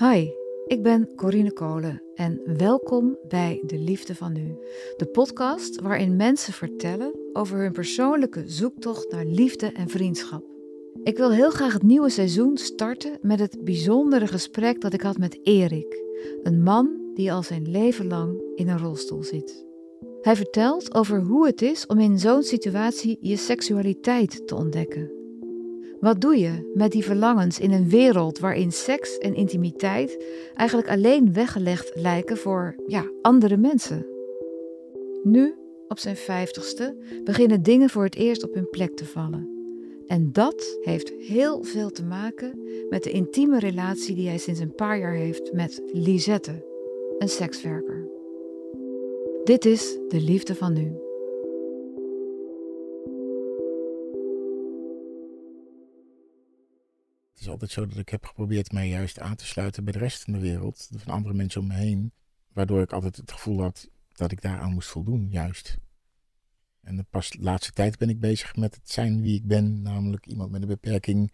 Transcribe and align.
Hi, 0.00 0.30
ik 0.66 0.82
ben 0.82 1.14
Corine 1.14 1.52
Kolen 1.52 2.02
en 2.14 2.40
welkom 2.56 3.18
bij 3.28 3.62
De 3.66 3.78
Liefde 3.78 4.14
van 4.14 4.32
Nu. 4.32 4.56
De 4.96 5.06
podcast 5.06 5.80
waarin 5.80 6.16
mensen 6.16 6.52
vertellen 6.52 7.14
over 7.32 7.58
hun 7.58 7.72
persoonlijke 7.72 8.42
zoektocht 8.46 9.10
naar 9.10 9.24
liefde 9.24 9.72
en 9.72 9.88
vriendschap. 9.88 10.44
Ik 11.02 11.16
wil 11.16 11.30
heel 11.30 11.50
graag 11.50 11.72
het 11.72 11.82
nieuwe 11.82 12.10
seizoen 12.10 12.56
starten 12.56 13.18
met 13.22 13.38
het 13.38 13.64
bijzondere 13.64 14.26
gesprek 14.26 14.80
dat 14.80 14.92
ik 14.92 15.00
had 15.00 15.18
met 15.18 15.38
Erik, 15.42 16.02
een 16.42 16.62
man 16.62 17.10
die 17.14 17.32
al 17.32 17.42
zijn 17.42 17.70
leven 17.70 18.06
lang 18.06 18.42
in 18.54 18.68
een 18.68 18.78
rolstoel 18.78 19.22
zit. 19.22 19.66
Hij 20.20 20.36
vertelt 20.36 20.94
over 20.94 21.20
hoe 21.20 21.46
het 21.46 21.62
is 21.62 21.86
om 21.86 21.98
in 21.98 22.18
zo'n 22.18 22.42
situatie 22.42 23.18
je 23.20 23.36
seksualiteit 23.36 24.46
te 24.46 24.54
ontdekken. 24.54 25.17
Wat 26.00 26.20
doe 26.20 26.38
je 26.38 26.72
met 26.74 26.92
die 26.92 27.04
verlangens 27.04 27.60
in 27.60 27.72
een 27.72 27.88
wereld 27.88 28.38
waarin 28.38 28.72
seks 28.72 29.18
en 29.18 29.34
intimiteit 29.34 30.24
eigenlijk 30.54 30.88
alleen 30.88 31.32
weggelegd 31.32 31.90
lijken 31.94 32.36
voor 32.36 32.74
ja, 32.86 33.10
andere 33.22 33.56
mensen? 33.56 34.06
Nu, 35.22 35.54
op 35.88 35.98
zijn 35.98 36.16
vijftigste, 36.16 36.96
beginnen 37.24 37.62
dingen 37.62 37.90
voor 37.90 38.04
het 38.04 38.14
eerst 38.14 38.44
op 38.44 38.54
hun 38.54 38.70
plek 38.70 38.96
te 38.96 39.04
vallen. 39.04 39.48
En 40.06 40.32
dat 40.32 40.78
heeft 40.80 41.12
heel 41.18 41.62
veel 41.62 41.90
te 41.90 42.04
maken 42.04 42.60
met 42.88 43.02
de 43.02 43.10
intieme 43.10 43.58
relatie 43.58 44.14
die 44.14 44.28
hij 44.28 44.38
sinds 44.38 44.60
een 44.60 44.74
paar 44.74 44.98
jaar 44.98 45.14
heeft 45.14 45.52
met 45.52 45.82
Lisette, 45.92 46.66
een 47.18 47.28
sekswerker. 47.28 48.08
Dit 49.44 49.64
is 49.64 49.98
de 50.08 50.20
liefde 50.20 50.54
van 50.54 50.72
nu. 50.72 51.07
Het 57.38 57.46
is 57.46 57.52
altijd 57.52 57.70
zo 57.70 57.86
dat 57.86 57.98
ik 57.98 58.08
heb 58.08 58.24
geprobeerd 58.24 58.72
mij 58.72 58.88
juist 58.88 59.18
aan 59.20 59.36
te 59.36 59.46
sluiten 59.46 59.84
bij 59.84 59.92
de 59.92 59.98
rest 59.98 60.22
van 60.22 60.32
de 60.32 60.38
wereld, 60.38 60.88
van 60.96 61.12
andere 61.12 61.34
mensen 61.34 61.60
om 61.60 61.66
me 61.66 61.74
heen, 61.74 62.12
waardoor 62.52 62.82
ik 62.82 62.92
altijd 62.92 63.16
het 63.16 63.32
gevoel 63.32 63.60
had 63.60 63.88
dat 64.12 64.32
ik 64.32 64.40
daaraan 64.40 64.72
moest 64.72 64.88
voldoen, 64.88 65.28
juist. 65.30 65.76
En 66.82 67.06
pas 67.10 67.30
de 67.30 67.38
laatste 67.40 67.72
tijd 67.72 67.98
ben 67.98 68.08
ik 68.08 68.20
bezig 68.20 68.56
met 68.56 68.74
het 68.74 68.90
zijn 68.90 69.20
wie 69.20 69.34
ik 69.34 69.46
ben, 69.46 69.82
namelijk 69.82 70.26
iemand 70.26 70.50
met 70.50 70.62
een 70.62 70.68
beperking, 70.68 71.32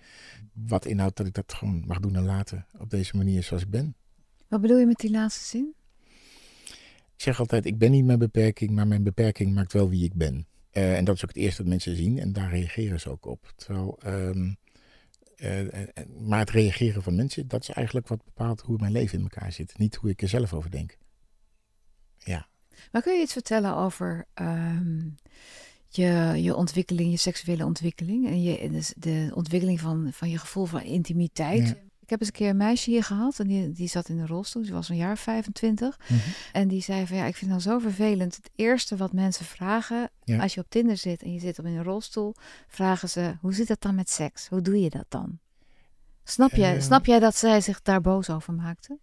wat 0.53 0.85
inhoudt 0.85 1.17
dat 1.17 1.27
ik 1.27 1.35
dat 1.35 1.55
gewoon 1.55 1.85
mag 1.87 2.01
doen 2.01 2.17
en 2.17 2.25
laten 2.25 2.67
op 2.79 2.91
deze 2.91 3.17
manier 3.17 3.43
zoals 3.43 3.63
ik 3.63 3.71
ben. 3.71 3.95
Wat 4.49 4.61
bedoel 4.61 4.79
je 4.79 4.87
met 4.87 4.99
die 4.99 5.11
laatste 5.11 5.45
zin? 5.45 5.75
Ik 7.17 7.23
zeg 7.23 7.41
altijd, 7.41 7.67
ik 7.67 7.79
ben 7.79 7.91
niet 7.91 8.05
mijn 8.05 8.19
beperking, 8.19 8.71
maar 8.71 8.87
mijn 8.87 9.03
beperking 9.03 9.55
maakt 9.55 9.73
wel 9.73 9.89
wie 9.89 10.05
ik 10.05 10.15
ben. 10.15 10.47
Uh, 10.73 10.97
en 10.97 11.05
dat 11.05 11.15
is 11.15 11.23
ook 11.23 11.29
het 11.29 11.39
eerste 11.39 11.63
dat 11.63 11.71
mensen 11.71 11.97
zien 11.97 12.19
en 12.19 12.33
daar 12.33 12.51
reageren 12.51 13.01
ze 13.01 13.11
ook 13.11 13.27
op. 13.27 13.53
Terwijl, 13.57 13.99
um, 14.07 14.43
uh, 14.47 14.53
maar 16.19 16.39
het 16.39 16.51
reageren 16.51 17.03
van 17.03 17.15
mensen, 17.15 17.49
dat 17.49 17.63
is 17.63 17.69
eigenlijk 17.69 18.09
wat 18.09 18.25
bepaalt 18.25 18.61
hoe 18.61 18.79
mijn 18.79 18.93
leven 18.93 19.19
in 19.19 19.25
elkaar 19.25 19.53
zit. 19.53 19.79
Niet 19.79 19.95
hoe 19.95 20.11
ik 20.11 20.23
er 20.23 20.29
zelf 20.29 20.53
over 20.55 20.71
denk. 20.71 20.99
Ja. 22.19 22.49
Maar 22.93 23.03
kun 23.03 23.15
je 23.15 23.23
iets 23.23 23.33
vertellen 23.33 23.77
over 23.77 24.27
um, 24.35 25.15
je, 25.89 26.33
je 26.37 26.55
ontwikkeling, 26.55 27.11
je 27.11 27.17
seksuele 27.17 27.65
ontwikkeling 27.65 28.27
en 28.27 28.43
je, 28.43 28.71
de, 28.71 28.95
de 28.97 29.31
ontwikkeling 29.35 29.81
van, 29.81 30.09
van 30.13 30.31
je 30.31 30.39
gevoel 30.39 30.65
van 30.65 30.83
intimiteit? 30.83 31.69
Ja. 31.69 31.75
Ik 32.05 32.11
heb 32.11 32.21
eens 32.21 32.29
een 32.29 32.35
keer 32.35 32.49
een 32.49 32.57
meisje 32.57 32.91
hier 32.91 33.03
gehad 33.03 33.39
en 33.39 33.47
die, 33.47 33.73
die 33.73 33.89
zat 33.89 34.09
in 34.09 34.17
de 34.17 34.27
rolstoel. 34.27 34.65
Ze 34.65 34.73
was 34.73 34.89
een 34.89 34.97
jaar 34.97 35.19
25. 35.19 35.99
Mm 35.99 36.17
-hmm. 36.17 36.33
En 36.53 36.69
die 36.69 36.83
zei 36.83 37.07
van 37.07 37.17
ja, 37.17 37.25
ik 37.25 37.37
vind 37.37 37.51
het 37.53 37.65
nou 37.65 37.79
zo 37.79 37.89
vervelend. 37.89 38.37
Het 38.37 38.51
eerste 38.55 38.97
wat 38.97 39.13
mensen 39.13 39.45
vragen 39.45 40.11
ja. 40.25 40.43
als 40.43 40.55
je 40.55 40.61
op 40.61 40.67
Tinder 40.69 40.97
zit 40.97 41.23
en 41.23 41.33
je 41.33 41.39
zit 41.39 41.59
op 41.59 41.65
in 41.65 41.77
een 41.77 41.83
rolstool, 41.83 42.35
vragen 42.69 43.09
ze 43.09 43.37
hoe 43.41 43.55
zit 43.55 43.69
dat 43.69 43.81
dan 43.81 43.95
met 43.95 44.11
seks? 44.11 44.49
Hoe 44.49 44.61
doe 44.61 44.81
je 44.81 44.91
dat 44.91 45.07
dan? 45.09 45.39
Snap, 46.25 46.51
jij, 46.51 46.77
uh, 46.77 46.83
snap 46.83 47.07
jij 47.07 47.19
dat 47.19 47.37
zij 47.37 47.61
zich 47.61 47.83
daar 47.83 48.01
boos 48.01 48.31
over 48.31 48.55
maakte? 48.55 48.99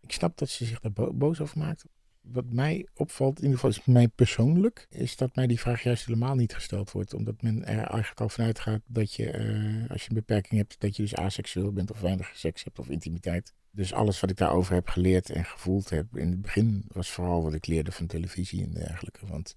Ik 0.00 0.12
snap 0.12 0.38
dat 0.38 0.48
ze 0.48 0.64
zich 0.64 0.80
daar 0.80 0.92
bo 0.92 1.12
boos 1.12 1.40
over 1.40 1.58
maakte. 1.58 1.86
Wat 2.22 2.44
mij 2.52 2.86
opvalt, 2.94 3.36
in 3.38 3.44
ieder 3.44 3.58
geval 3.58 3.70
is 3.70 3.84
mij 3.84 4.08
persoonlijk, 4.08 4.86
is 4.90 5.16
dat 5.16 5.36
mij 5.36 5.46
die 5.46 5.60
vraag 5.60 5.82
juist 5.82 6.06
helemaal 6.06 6.34
niet 6.34 6.54
gesteld 6.54 6.90
wordt. 6.90 7.14
Omdat 7.14 7.42
men 7.42 7.64
er 7.64 7.78
eigenlijk 7.78 8.20
al 8.20 8.28
vanuit 8.28 8.58
gaat 8.58 8.80
dat 8.86 9.14
je, 9.14 9.32
uh, 9.32 9.90
als 9.90 10.02
je 10.02 10.08
een 10.08 10.14
beperking 10.14 10.60
hebt, 10.60 10.80
dat 10.80 10.96
je 10.96 11.02
dus 11.02 11.14
aseksueel 11.14 11.72
bent 11.72 11.90
of 11.90 12.00
weinig 12.00 12.32
seks 12.34 12.64
hebt 12.64 12.78
of 12.78 12.88
intimiteit. 12.88 13.52
Dus 13.70 13.92
alles 13.92 14.20
wat 14.20 14.30
ik 14.30 14.36
daarover 14.36 14.74
heb 14.74 14.88
geleerd 14.88 15.30
en 15.30 15.44
gevoeld 15.44 15.90
heb, 15.90 16.16
in 16.16 16.30
het 16.30 16.42
begin 16.42 16.84
was 16.88 17.10
vooral 17.10 17.42
wat 17.42 17.54
ik 17.54 17.66
leerde 17.66 17.92
van 17.92 18.06
televisie 18.06 18.64
en 18.64 18.72
dergelijke. 18.72 19.26
Want 19.26 19.54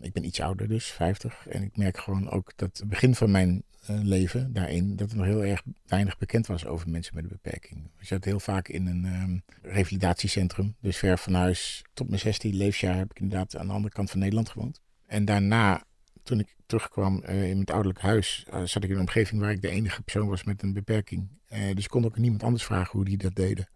ik 0.00 0.12
ben 0.12 0.24
iets 0.24 0.40
ouder 0.40 0.68
dus, 0.68 0.86
50. 0.86 1.46
En 1.48 1.62
ik 1.62 1.76
merk 1.76 1.98
gewoon 1.98 2.30
ook 2.30 2.52
dat 2.56 2.78
het 2.78 2.88
begin 2.88 3.14
van 3.14 3.30
mijn 3.30 3.64
uh, 3.90 4.00
leven 4.02 4.52
daarin, 4.52 4.96
dat 4.96 5.10
er 5.10 5.16
nog 5.16 5.26
heel 5.26 5.44
erg 5.44 5.62
weinig 5.86 6.18
bekend 6.18 6.46
was 6.46 6.66
over 6.66 6.90
mensen 6.90 7.14
met 7.14 7.24
een 7.24 7.30
beperking. 7.30 7.90
Ik 7.98 8.06
zat 8.06 8.24
heel 8.24 8.40
vaak 8.40 8.68
in 8.68 8.86
een 8.86 9.04
um, 9.04 9.42
revalidatiecentrum, 9.62 10.76
dus 10.80 10.96
ver 10.96 11.18
van 11.18 11.34
huis. 11.34 11.84
Tot 11.94 12.08
mijn 12.08 12.20
16 12.20 12.54
levensjaar 12.54 12.96
heb 12.96 13.10
ik 13.10 13.20
inderdaad 13.20 13.56
aan 13.56 13.66
de 13.66 13.72
andere 13.72 13.94
kant 13.94 14.10
van 14.10 14.18
Nederland 14.18 14.48
gewoond. 14.48 14.80
En 15.06 15.24
daarna, 15.24 15.84
toen 16.22 16.38
ik 16.38 16.56
terugkwam 16.66 17.22
uh, 17.28 17.50
in 17.50 17.60
het 17.60 17.70
ouderlijk 17.70 18.00
huis, 18.00 18.46
uh, 18.48 18.62
zat 18.64 18.84
ik 18.84 18.88
in 18.88 18.94
een 18.94 19.00
omgeving 19.00 19.40
waar 19.40 19.50
ik 19.50 19.62
de 19.62 19.68
enige 19.68 20.02
persoon 20.02 20.28
was 20.28 20.44
met 20.44 20.62
een 20.62 20.72
beperking. 20.72 21.28
dus 21.48 21.84
ik 21.84 21.90
kon 21.90 22.04
ook 22.04 22.18
niemand 22.18 22.42
anders 22.42 22.64
vragen 22.64 22.92
hoe 22.92 23.04
die 23.04 23.16
dat 23.16 23.34
deden. 23.34 23.68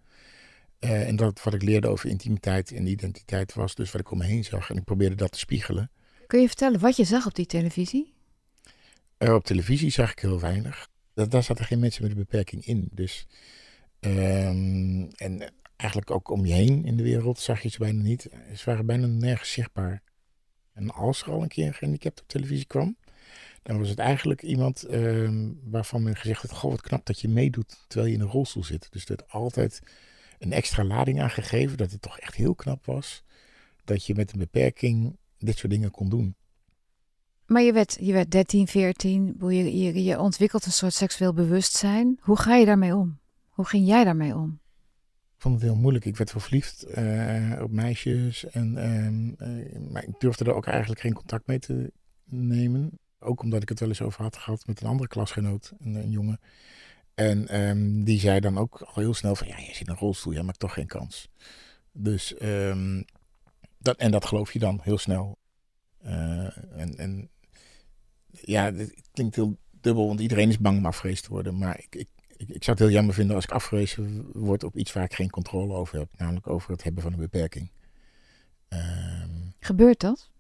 en 0.79 1.17
dat 1.17 1.43
wat 1.43 1.55
ik 1.55 1.63
leerde 1.63 1.89
over 1.89 2.09
intimiteit 2.09 2.73
en 2.73 2.87
identiteit 2.87 3.55
was 3.55 3.75
dus 3.75 3.93
wat 3.93 4.01
ik 4.01 4.11
om 4.11 4.19
me 4.19 4.25
heen 4.25 4.45
zag. 4.45 4.71
En 4.71 4.77
ik 4.77 4.85
probeerde 4.85 5.15
dat 5.15 5.33
te 5.33 5.39
spiegelen. 5.39 5.91
Kun 6.27 6.41
je 6.41 6.47
vertellen 6.47 6.81
wat 6.81 6.97
je 6.97 7.05
zag 7.05 7.27
op 7.27 7.35
die 7.35 7.47
televisie? 7.47 8.15
Uh, 9.19 9.35
op 9.35 9.45
televisie 9.45 9.91
zag 9.91 10.11
ik 10.11 10.19
heel 10.19 10.41
weinig. 10.41 10.89
Dat, 11.15 11.31
daar 11.31 11.43
zaten 11.43 11.65
geen 11.65 11.79
mensen 11.79 12.03
met 12.03 12.11
een 12.11 12.19
beperking 12.19 12.67
in. 12.67 12.89
Dus, 12.93 13.27
um, 14.01 15.09
en 15.11 15.53
eigenlijk 15.77 16.11
ook 16.11 16.31
om 16.31 16.47
je 16.47 16.53
heen 16.53 16.85
in 16.85 16.97
de 16.97 17.03
wereld 17.03 17.39
zag 17.39 17.63
je 17.63 17.69
ze 17.69 17.79
bijna 17.79 18.03
niet. 18.03 18.29
Ze 18.55 18.65
waren 18.65 18.87
bijna 18.87 19.07
nergens 19.07 19.53
zichtbaar. 19.53 20.03
En 20.73 20.91
als 20.91 21.23
er 21.23 21.31
al 21.31 21.43
een 21.43 21.49
keer 21.49 21.67
een 21.67 21.75
gehandicapt 21.75 22.21
op 22.21 22.29
televisie 22.29 22.67
kwam, 22.67 22.97
dan 23.63 23.79
was 23.79 23.89
het 23.89 23.99
eigenlijk 23.99 24.43
iemand 24.43 24.93
um, 24.93 25.61
waarvan 25.65 26.03
men 26.03 26.17
gezegd 26.17 26.43
had: 26.43 26.53
Goh, 26.53 26.71
wat 26.71 26.81
knap 26.81 27.07
dat 27.07 27.21
je 27.21 27.29
meedoet 27.29 27.85
terwijl 27.89 28.11
je 28.11 28.17
in 28.19 28.25
een 28.25 28.31
rolstoel 28.31 28.65
zit. 28.65 28.87
Dus 28.91 29.05
werd 29.05 29.31
altijd 29.31 29.81
een 30.39 30.53
extra 30.53 30.85
lading 30.85 31.21
aangegeven, 31.21 31.77
dat 31.77 31.91
het 31.91 32.03
toch 32.03 32.19
echt 32.19 32.35
heel 32.35 32.55
knap 32.55 32.87
was 32.87 33.25
dat 33.85 34.07
je 34.07 34.15
met 34.15 34.33
een 34.33 34.39
beperking 34.39 35.17
dit 35.47 35.59
soort 35.59 35.73
dingen 35.73 35.91
kon 35.91 36.09
doen. 36.09 36.37
Maar 37.47 37.63
je 37.63 37.73
werd, 37.73 37.97
je 38.01 38.13
werd 38.13 38.31
13, 38.31 38.67
14, 38.67 39.37
je, 39.41 39.79
je, 39.79 40.05
je 40.05 40.19
ontwikkelt 40.19 40.67
een 40.67 40.73
soort 40.73 40.95
seksueel 40.95 41.33
bewustzijn. 41.33 42.19
Hoe 42.21 42.39
ga 42.39 42.55
je 42.55 42.67
daarmee 42.67 42.95
om? 42.95 43.19
Hoe 43.49 43.67
ging 43.67 43.87
jij 43.87 44.05
daarmee 44.05 44.35
om? 44.35 44.61
Ik 45.37 45.43
vond 45.43 45.55
het 45.55 45.63
heel 45.63 45.77
moeilijk. 45.77 46.05
Ik 46.05 46.17
werd 46.17 46.31
verliefd 46.31 46.87
uh, 46.99 47.61
op 47.63 47.71
meisjes. 47.71 48.45
En, 48.45 48.75
uh, 49.39 49.91
maar 49.91 50.05
ik 50.05 50.15
durfde 50.19 50.45
er 50.45 50.55
ook 50.55 50.67
eigenlijk 50.67 51.01
geen 51.01 51.13
contact 51.13 51.47
mee 51.47 51.59
te 51.59 51.93
nemen. 52.25 52.99
Ook 53.19 53.43
omdat 53.43 53.63
ik 53.63 53.69
het 53.69 53.81
wel 53.81 53.89
eens 53.89 54.03
over 54.03 54.23
had 54.23 54.37
gehad 54.37 54.67
met 54.67 54.81
een 54.81 54.87
andere 54.87 55.09
klasgenoot, 55.09 55.73
een, 55.79 55.95
een 55.95 56.11
jongen. 56.11 56.41
En 57.15 57.61
um, 57.61 58.05
die 58.05 58.21
zei 58.21 58.41
dan 58.41 58.59
ook 58.59 58.81
al 58.81 59.03
heel 59.03 59.15
snel 59.15 59.37
van, 59.37 59.47
ja, 59.47 59.59
je 59.59 59.75
zit 59.75 59.87
in 59.87 59.93
een 59.93 59.99
rolstoel, 59.99 60.33
jij 60.33 60.43
maakt 60.43 60.59
toch 60.59 60.73
geen 60.73 60.87
kans. 60.87 61.29
Dus, 61.93 62.35
um, 62.43 63.05
dat, 63.87 63.97
en 63.97 64.11
dat 64.11 64.25
geloof 64.25 64.53
je 64.53 64.59
dan 64.59 64.81
heel 64.83 64.99
snel. 64.99 65.39
Uh, 66.05 66.57
en, 66.79 66.97
en 66.97 67.31
ja, 68.31 68.73
het 68.73 69.09
klinkt 69.13 69.37
heel 69.37 69.57
dubbel, 69.81 70.07
want 70.07 70.21
iedereen 70.21 70.49
is 70.49 70.59
bang 70.59 70.79
om 70.79 70.87
afgewezen 70.87 71.25
te 71.25 71.31
worden. 71.31 71.59
Maar 71.59 71.79
ik, 71.79 71.95
ik, 71.95 72.09
ik, 72.37 72.49
ik, 72.49 72.65
zou 72.65 72.77
het 72.77 72.87
heel 72.87 72.97
jammer 72.97 73.15
vinden 73.15 73.35
als 73.35 73.45
ik 73.45 73.51
afgewezen 73.51 74.31
word 74.33 74.65
op 74.65 74.77
iets 74.77 74.93
waar 74.93 75.05
ik 75.05 75.15
geen 75.15 75.31
controle 75.31 75.75
over 75.75 75.99
heb. 75.99 76.09
Namelijk 76.17 76.47
over 76.47 76.71
het 76.71 76.83
hebben 76.83 77.03
van 77.03 77.13
een 77.13 77.19
beperking. 77.19 77.71
Um, 78.69 79.55
Gebeurt 79.61 80.01
dat? 80.01 80.31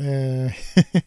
Uh, 0.00 0.52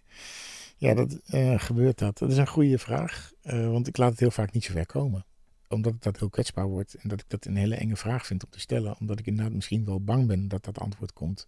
ja, 0.84 0.94
dat 0.94 1.20
uh, 1.34 1.60
gebeurt 1.60 1.98
dat. 2.00 2.18
Dat 2.18 2.32
is 2.32 2.38
een 2.38 2.48
goede 2.48 2.78
vraag. 2.78 3.32
Want 3.44 3.88
ik 3.88 3.98
laat 3.98 4.12
het 4.12 4.20
heel 4.20 4.32
vaak 4.32 4.52
niet 4.52 4.64
zo 4.64 4.74
ver 4.74 4.86
komen. 4.86 5.26
Omdat 5.68 6.04
dat 6.04 6.20
heel 6.20 6.30
kwetsbaar 6.30 6.68
wordt. 6.68 6.94
En 6.94 7.10
dat 7.10 7.20
ik 7.20 7.30
dat 7.30 7.46
een 7.46 7.56
hele 7.56 7.76
enge 7.76 7.96
vraag 7.96 8.26
vind 8.26 8.44
om 8.44 8.50
te 8.50 8.60
stellen. 8.60 8.96
Omdat 9.00 9.20
ik 9.20 9.26
inderdaad 9.26 9.54
misschien 9.54 9.86
wel 9.86 10.04
bang 10.04 10.28
ben 10.28 10.48
dat 10.48 10.64
dat 10.64 10.80
antwoord 10.80 11.14
komt 11.14 11.48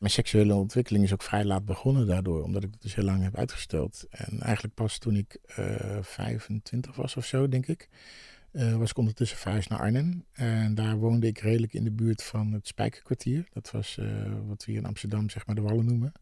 mijn 0.00 0.12
seksuele 0.12 0.54
ontwikkeling 0.54 1.04
is 1.04 1.12
ook 1.12 1.22
vrij 1.22 1.44
laat 1.44 1.64
begonnen 1.64 2.06
daardoor, 2.06 2.42
omdat 2.42 2.62
ik 2.64 2.70
het 2.70 2.82
dus 2.82 2.94
heel 2.94 3.04
lang 3.04 3.22
heb 3.22 3.36
uitgesteld. 3.36 4.06
En 4.10 4.40
eigenlijk 4.40 4.74
pas 4.74 4.98
toen 4.98 5.16
ik 5.16 5.38
uh, 5.58 5.98
25 6.00 6.96
was 6.96 7.16
of 7.16 7.24
zo, 7.24 7.48
denk 7.48 7.66
ik, 7.66 7.88
uh, 8.52 8.76
was 8.76 8.90
ik 8.90 8.96
ondertussen 8.96 9.38
verhuisd 9.38 9.68
naar 9.68 9.78
Arnhem. 9.78 10.24
En 10.32 10.74
daar 10.74 10.96
woonde 10.96 11.26
ik 11.26 11.38
redelijk 11.38 11.72
in 11.72 11.84
de 11.84 11.90
buurt 11.90 12.22
van 12.22 12.52
het 12.52 12.66
Spijkerkwartier. 12.66 13.48
Dat 13.52 13.70
was 13.70 13.96
uh, 14.00 14.06
wat 14.46 14.64
we 14.64 14.72
hier 14.72 14.80
in 14.80 14.86
Amsterdam 14.86 15.30
zeg 15.30 15.46
maar 15.46 15.54
de 15.54 15.60
Wallen 15.60 15.84
noemen. 15.84 16.12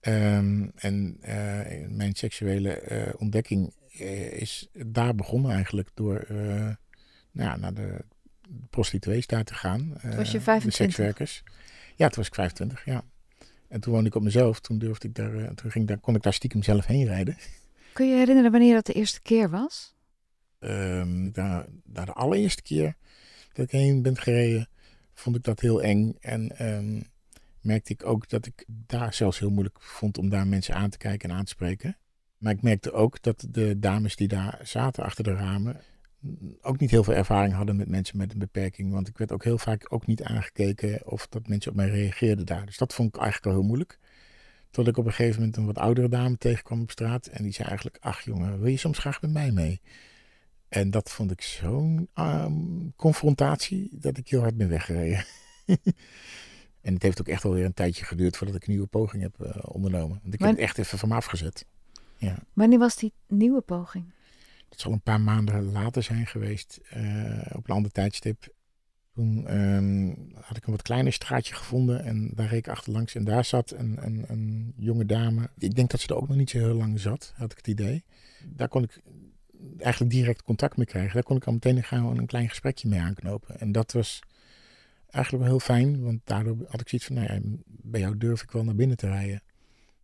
Um, 0.00 0.72
en 0.74 1.18
mijn 1.88 2.14
seksuele 2.14 3.14
ontdekking 3.18 3.72
is 4.30 4.68
daar 4.86 5.14
begonnen 5.14 5.52
eigenlijk 5.52 5.88
door 5.94 6.26
nou 7.30 7.50
ja, 7.50 7.56
naar 7.56 7.74
de 7.74 8.04
prostituees 8.70 9.26
daar 9.26 9.44
te 9.44 9.54
gaan. 9.54 9.92
was 10.02 10.30
je 10.30 10.40
25? 10.40 10.62
De 10.62 10.70
sekswerkers. 10.70 11.42
Ja, 11.96 12.08
toen 12.08 12.16
was 12.16 12.26
ik 12.26 12.34
25, 12.34 12.84
ja. 12.84 13.04
En 13.68 13.80
toen 13.80 13.92
woonde 13.92 14.08
ik 14.08 14.14
op 14.14 14.22
mezelf. 14.22 14.60
Toen, 14.60 14.78
durfde 14.78 15.08
ik 15.08 15.14
daar, 15.14 15.54
toen 15.54 15.70
ging 15.70 15.86
daar, 15.86 15.98
kon 15.98 16.14
ik 16.14 16.22
daar 16.22 16.32
stiekem 16.32 16.62
zelf 16.62 16.86
heen 16.86 17.06
rijden. 17.06 17.36
Kun 17.92 18.08
je 18.08 18.16
herinneren 18.16 18.50
wanneer 18.50 18.74
dat 18.74 18.86
de 18.86 18.92
eerste 18.92 19.22
keer 19.22 19.50
was? 19.50 19.94
Um, 20.58 21.32
daar, 21.32 21.66
daar 21.84 22.06
de 22.06 22.12
allereerste 22.12 22.62
keer 22.62 22.96
dat 23.52 23.64
ik 23.64 23.70
heen 23.70 24.02
ben 24.02 24.16
gereden, 24.16 24.68
vond 25.14 25.36
ik 25.36 25.42
dat 25.42 25.60
heel 25.60 25.82
eng. 25.82 26.16
En 26.20 26.66
um, 26.66 27.02
merkte 27.60 27.92
ik 27.92 28.06
ook 28.06 28.28
dat 28.28 28.46
ik 28.46 28.64
daar 28.66 29.14
zelfs 29.14 29.38
heel 29.38 29.50
moeilijk 29.50 29.82
vond 29.82 30.18
om 30.18 30.28
daar 30.28 30.46
mensen 30.46 30.74
aan 30.74 30.90
te 30.90 30.98
kijken 30.98 31.30
en 31.30 31.36
aan 31.36 31.44
te 31.44 31.50
spreken. 31.50 31.96
Maar 32.42 32.52
ik 32.52 32.62
merkte 32.62 32.92
ook 32.92 33.22
dat 33.22 33.46
de 33.50 33.78
dames 33.78 34.16
die 34.16 34.28
daar 34.28 34.60
zaten 34.62 35.04
achter 35.04 35.24
de 35.24 35.34
ramen 35.34 35.80
ook 36.60 36.78
niet 36.78 36.90
heel 36.90 37.04
veel 37.04 37.14
ervaring 37.14 37.54
hadden 37.54 37.76
met 37.76 37.88
mensen 37.88 38.16
met 38.16 38.32
een 38.32 38.38
beperking. 38.38 38.92
Want 38.92 39.08
ik 39.08 39.18
werd 39.18 39.32
ook 39.32 39.44
heel 39.44 39.58
vaak 39.58 39.86
ook 39.92 40.06
niet 40.06 40.22
aangekeken 40.22 41.06
of 41.06 41.26
dat 41.26 41.48
mensen 41.48 41.70
op 41.70 41.76
mij 41.76 41.88
reageerden 41.88 42.46
daar. 42.46 42.66
Dus 42.66 42.76
dat 42.76 42.94
vond 42.94 43.08
ik 43.14 43.20
eigenlijk 43.20 43.46
al 43.46 43.60
heel 43.60 43.68
moeilijk. 43.68 43.98
Tot 44.70 44.86
ik 44.86 44.96
op 44.96 45.06
een 45.06 45.12
gegeven 45.12 45.40
moment 45.40 45.56
een 45.56 45.66
wat 45.66 45.78
oudere 45.78 46.08
dame 46.08 46.38
tegenkwam 46.38 46.80
op 46.80 46.90
straat. 46.90 47.26
En 47.26 47.42
die 47.42 47.52
zei 47.52 47.68
eigenlijk, 47.68 47.96
ach 48.00 48.20
jongen, 48.20 48.60
wil 48.60 48.70
je 48.70 48.76
soms 48.76 48.98
graag 48.98 49.22
met 49.22 49.32
mij 49.32 49.50
mee? 49.50 49.80
En 50.68 50.90
dat 50.90 51.10
vond 51.10 51.30
ik 51.30 51.42
zo'n 51.42 52.08
um, 52.14 52.92
confrontatie 52.96 53.88
dat 53.92 54.18
ik 54.18 54.28
heel 54.28 54.40
hard 54.40 54.56
ben 54.56 54.68
weggereden. 54.68 55.24
en 56.86 56.94
het 56.94 57.02
heeft 57.02 57.20
ook 57.20 57.28
echt 57.28 57.42
wel 57.42 57.52
weer 57.52 57.64
een 57.64 57.74
tijdje 57.74 58.04
geduurd 58.04 58.36
voordat 58.36 58.56
ik 58.56 58.66
een 58.66 58.72
nieuwe 58.72 58.86
poging 58.86 59.22
heb 59.22 59.34
uh, 59.40 59.56
ondernomen. 59.62 60.18
Want 60.22 60.34
ik 60.34 60.40
maar... 60.40 60.48
heb 60.48 60.58
het 60.58 60.66
echt 60.66 60.78
even 60.78 60.98
van 60.98 61.08
me 61.08 61.14
afgezet. 61.14 61.66
Ja. 62.22 62.38
Wanneer 62.52 62.78
was 62.78 62.96
die 62.96 63.12
nieuwe 63.28 63.60
poging? 63.60 64.12
Dat 64.68 64.80
zal 64.80 64.92
een 64.92 65.00
paar 65.00 65.20
maanden 65.20 65.72
later 65.72 66.02
zijn 66.02 66.26
geweest, 66.26 66.80
uh, 66.96 67.42
op 67.52 67.68
een 67.68 67.74
ander 67.74 67.92
tijdstip. 67.92 68.54
Toen 69.14 69.56
um, 69.56 70.32
had 70.40 70.56
ik 70.56 70.66
een 70.66 70.72
wat 70.72 70.82
kleiner 70.82 71.12
straatje 71.12 71.54
gevonden 71.54 72.04
en 72.04 72.30
daar 72.34 72.48
reed 72.48 72.66
ik 72.66 72.68
achterlangs. 72.68 73.14
En 73.14 73.24
daar 73.24 73.44
zat 73.44 73.70
een, 73.70 73.98
een, 74.04 74.24
een, 74.28 74.72
jonge 74.76 75.06
dame. 75.06 75.50
Ik 75.58 75.74
denk 75.74 75.90
dat 75.90 76.00
ze 76.00 76.08
er 76.08 76.16
ook 76.16 76.28
nog 76.28 76.36
niet 76.36 76.50
zo 76.50 76.58
heel 76.58 76.74
lang 76.74 77.00
zat, 77.00 77.32
had 77.36 77.50
ik 77.50 77.56
het 77.56 77.66
idee. 77.66 78.04
Daar 78.44 78.68
kon 78.68 78.82
ik 78.82 79.02
eigenlijk 79.78 80.12
direct 80.12 80.42
contact 80.42 80.76
mee 80.76 80.86
krijgen. 80.86 81.14
Daar 81.14 81.22
kon 81.22 81.36
ik 81.36 81.44
al 81.44 81.52
meteen 81.52 81.84
gaan 81.84 82.18
een 82.18 82.26
klein 82.26 82.48
gesprekje 82.48 82.88
mee 82.88 83.00
aanknopen. 83.00 83.60
En 83.60 83.72
dat 83.72 83.92
was 83.92 84.22
eigenlijk 85.10 85.44
wel 85.44 85.52
heel 85.52 85.64
fijn, 85.64 86.02
want 86.02 86.20
daardoor 86.24 86.56
had 86.68 86.80
ik 86.80 86.88
zoiets 86.88 87.06
van, 87.06 87.16
nou 87.16 87.32
ja, 87.32 87.40
bij 87.66 88.00
jou 88.00 88.16
durf 88.16 88.42
ik 88.42 88.50
wel 88.50 88.64
naar 88.64 88.74
binnen 88.74 88.96
te 88.96 89.08
rijden. 89.08 89.42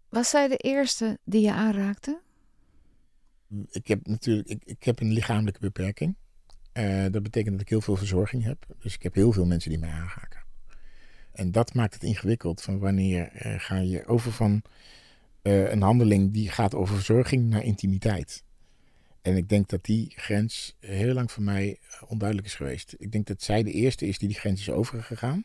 Was 0.08 0.30
zij 0.30 0.48
de 0.48 0.56
eerste 0.56 1.18
die 1.24 1.40
je 1.40 1.52
aanraakte? 1.52 2.20
Ik 3.70 3.88
heb 3.88 4.06
natuurlijk 4.06 4.48
ik, 4.48 4.62
ik 4.64 4.84
heb 4.84 5.00
een 5.00 5.12
lichamelijke 5.12 5.60
beperking. 5.60 6.14
Uh, 6.72 7.06
dat 7.10 7.22
betekent 7.22 7.52
dat 7.52 7.60
ik 7.60 7.68
heel 7.68 7.80
veel 7.80 7.96
verzorging 7.96 8.44
heb. 8.44 8.66
Dus 8.78 8.94
ik 8.94 9.02
heb 9.02 9.14
heel 9.14 9.32
veel 9.32 9.46
mensen 9.46 9.70
die 9.70 9.78
mij 9.78 9.90
aanraken. 9.90 10.42
En 11.32 11.52
dat 11.52 11.74
maakt 11.74 11.94
het 11.94 12.02
ingewikkeld 12.02 12.62
van 12.62 12.78
wanneer 12.78 13.46
uh, 13.46 13.54
ga 13.58 13.76
je 13.76 14.06
over 14.06 14.32
van 14.32 14.62
uh, 15.42 15.70
een 15.70 15.82
handeling 15.82 16.32
die 16.32 16.50
gaat 16.50 16.74
over 16.74 16.94
verzorging 16.94 17.48
naar 17.48 17.64
intimiteit. 17.64 18.44
En 19.22 19.36
ik 19.36 19.48
denk 19.48 19.68
dat 19.68 19.84
die 19.84 20.12
grens 20.16 20.76
heel 20.80 21.14
lang 21.14 21.32
voor 21.32 21.42
mij 21.42 21.78
onduidelijk 22.06 22.48
is 22.48 22.54
geweest. 22.54 22.94
Ik 22.98 23.12
denk 23.12 23.26
dat 23.26 23.42
zij 23.42 23.62
de 23.62 23.72
eerste 23.72 24.06
is 24.06 24.18
die 24.18 24.28
die 24.28 24.38
grens 24.38 24.60
is 24.60 24.70
overgegaan. 24.70 25.44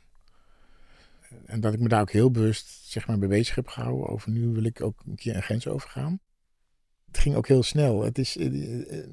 En 1.45 1.59
dat 1.59 1.73
ik 1.73 1.79
me 1.79 1.87
daar 1.87 2.01
ook 2.01 2.11
heel 2.11 2.31
bewust 2.31 2.67
zeg 2.83 3.07
maar, 3.07 3.19
mee 3.19 3.29
bezig 3.29 3.55
heb 3.55 3.67
gehouden. 3.67 4.07
Over 4.07 4.31
nu 4.31 4.47
wil 4.47 4.63
ik 4.63 4.81
ook 4.81 5.01
een 5.07 5.15
keer 5.15 5.35
een 5.35 5.43
grens 5.43 5.67
overgaan. 5.67 6.19
Het 7.05 7.17
ging 7.17 7.35
ook 7.35 7.47
heel 7.47 7.63
snel. 7.63 8.03
Het 8.03 8.17
is, 8.17 8.37
eh, 8.37 8.99
eh, 8.99 9.07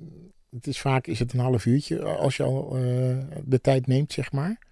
het 0.51 0.67
is 0.67 0.81
vaak 0.81 1.07
is 1.07 1.19
het 1.19 1.33
een 1.33 1.41
half 1.41 1.67
uurtje 1.67 2.03
als 2.03 2.37
je 2.37 2.43
al 2.43 2.77
uh, 2.77 3.19
de 3.45 3.61
tijd 3.61 3.87
neemt, 3.87 4.13
zeg 4.13 4.33
maar. 4.33 4.69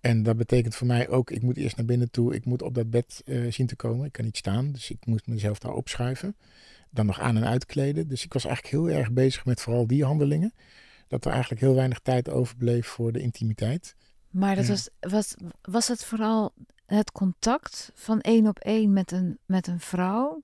En 0.00 0.22
dat 0.22 0.36
betekent 0.36 0.74
voor 0.74 0.86
mij 0.86 1.08
ook, 1.08 1.30
ik 1.30 1.42
moet 1.42 1.56
eerst 1.56 1.76
naar 1.76 1.86
binnen 1.86 2.10
toe. 2.10 2.34
Ik 2.34 2.44
moet 2.44 2.62
op 2.62 2.74
dat 2.74 2.90
bed 2.90 3.22
zien 3.48 3.66
te 3.66 3.76
komen. 3.76 4.06
Ik 4.06 4.12
kan 4.12 4.24
niet 4.24 4.36
staan, 4.36 4.72
dus 4.72 4.90
ik 4.90 5.06
moet 5.06 5.26
mezelf 5.26 5.58
daar 5.58 5.72
opschuiven 5.72 6.36
dan 6.94 7.06
nog 7.06 7.20
aan 7.20 7.36
en 7.36 7.44
uitkleden. 7.44 8.08
Dus 8.08 8.24
ik 8.24 8.32
was 8.32 8.44
eigenlijk 8.44 8.74
heel 8.74 8.98
erg 8.98 9.12
bezig 9.12 9.44
met 9.44 9.60
vooral 9.60 9.86
die 9.86 10.04
handelingen. 10.04 10.54
Dat 11.08 11.24
er 11.24 11.30
eigenlijk 11.30 11.60
heel 11.60 11.74
weinig 11.74 11.98
tijd 11.98 12.30
overbleef 12.30 12.86
voor 12.86 13.12
de 13.12 13.20
intimiteit. 13.20 13.96
Maar 14.34 14.56
dat 14.56 14.66
was, 14.66 14.88
was, 15.00 15.34
was 15.62 15.88
het 15.88 16.04
vooral 16.04 16.52
het 16.86 17.12
contact 17.12 17.90
van 17.94 18.20
één 18.20 18.46
op 18.46 18.58
één 18.58 18.92
met 18.92 19.12
een, 19.12 19.38
met 19.46 19.66
een 19.66 19.80
vrouw 19.80 20.42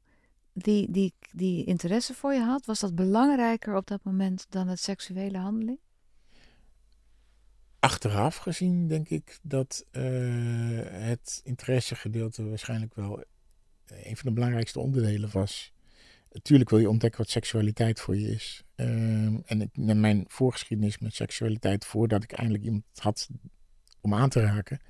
die, 0.52 0.90
die, 0.90 1.14
die 1.32 1.64
interesse 1.64 2.14
voor 2.14 2.32
je 2.32 2.40
had? 2.40 2.66
Was 2.66 2.80
dat 2.80 2.94
belangrijker 2.94 3.76
op 3.76 3.86
dat 3.86 4.04
moment 4.04 4.46
dan 4.48 4.68
het 4.68 4.80
seksuele 4.80 5.38
handeling? 5.38 5.78
Achteraf 7.78 8.36
gezien 8.36 8.88
denk 8.88 9.08
ik 9.08 9.38
dat 9.42 9.84
uh, 9.92 10.02
het 10.84 11.40
interessegedeelte 11.44 12.48
waarschijnlijk 12.48 12.94
wel 12.94 13.24
een 13.86 14.16
van 14.16 14.28
de 14.28 14.34
belangrijkste 14.34 14.80
onderdelen 14.80 15.30
was 15.32 15.72
Natuurlijk 16.32 16.70
wil 16.70 16.78
je 16.78 16.88
ontdekken 16.88 17.20
wat 17.20 17.30
seksualiteit 17.30 18.00
voor 18.00 18.16
je 18.16 18.28
is. 18.28 18.62
Uh, 18.76 18.86
en 19.44 19.60
ik, 19.60 19.76
mijn 19.76 20.24
voorgeschiedenis 20.28 20.98
met 20.98 21.14
seksualiteit, 21.14 21.84
voordat 21.84 22.22
ik 22.22 22.32
eindelijk 22.32 22.64
iemand 22.64 22.84
had 22.94 23.28
om 24.00 24.14
aan 24.14 24.28
te 24.28 24.40
raken, 24.40 24.80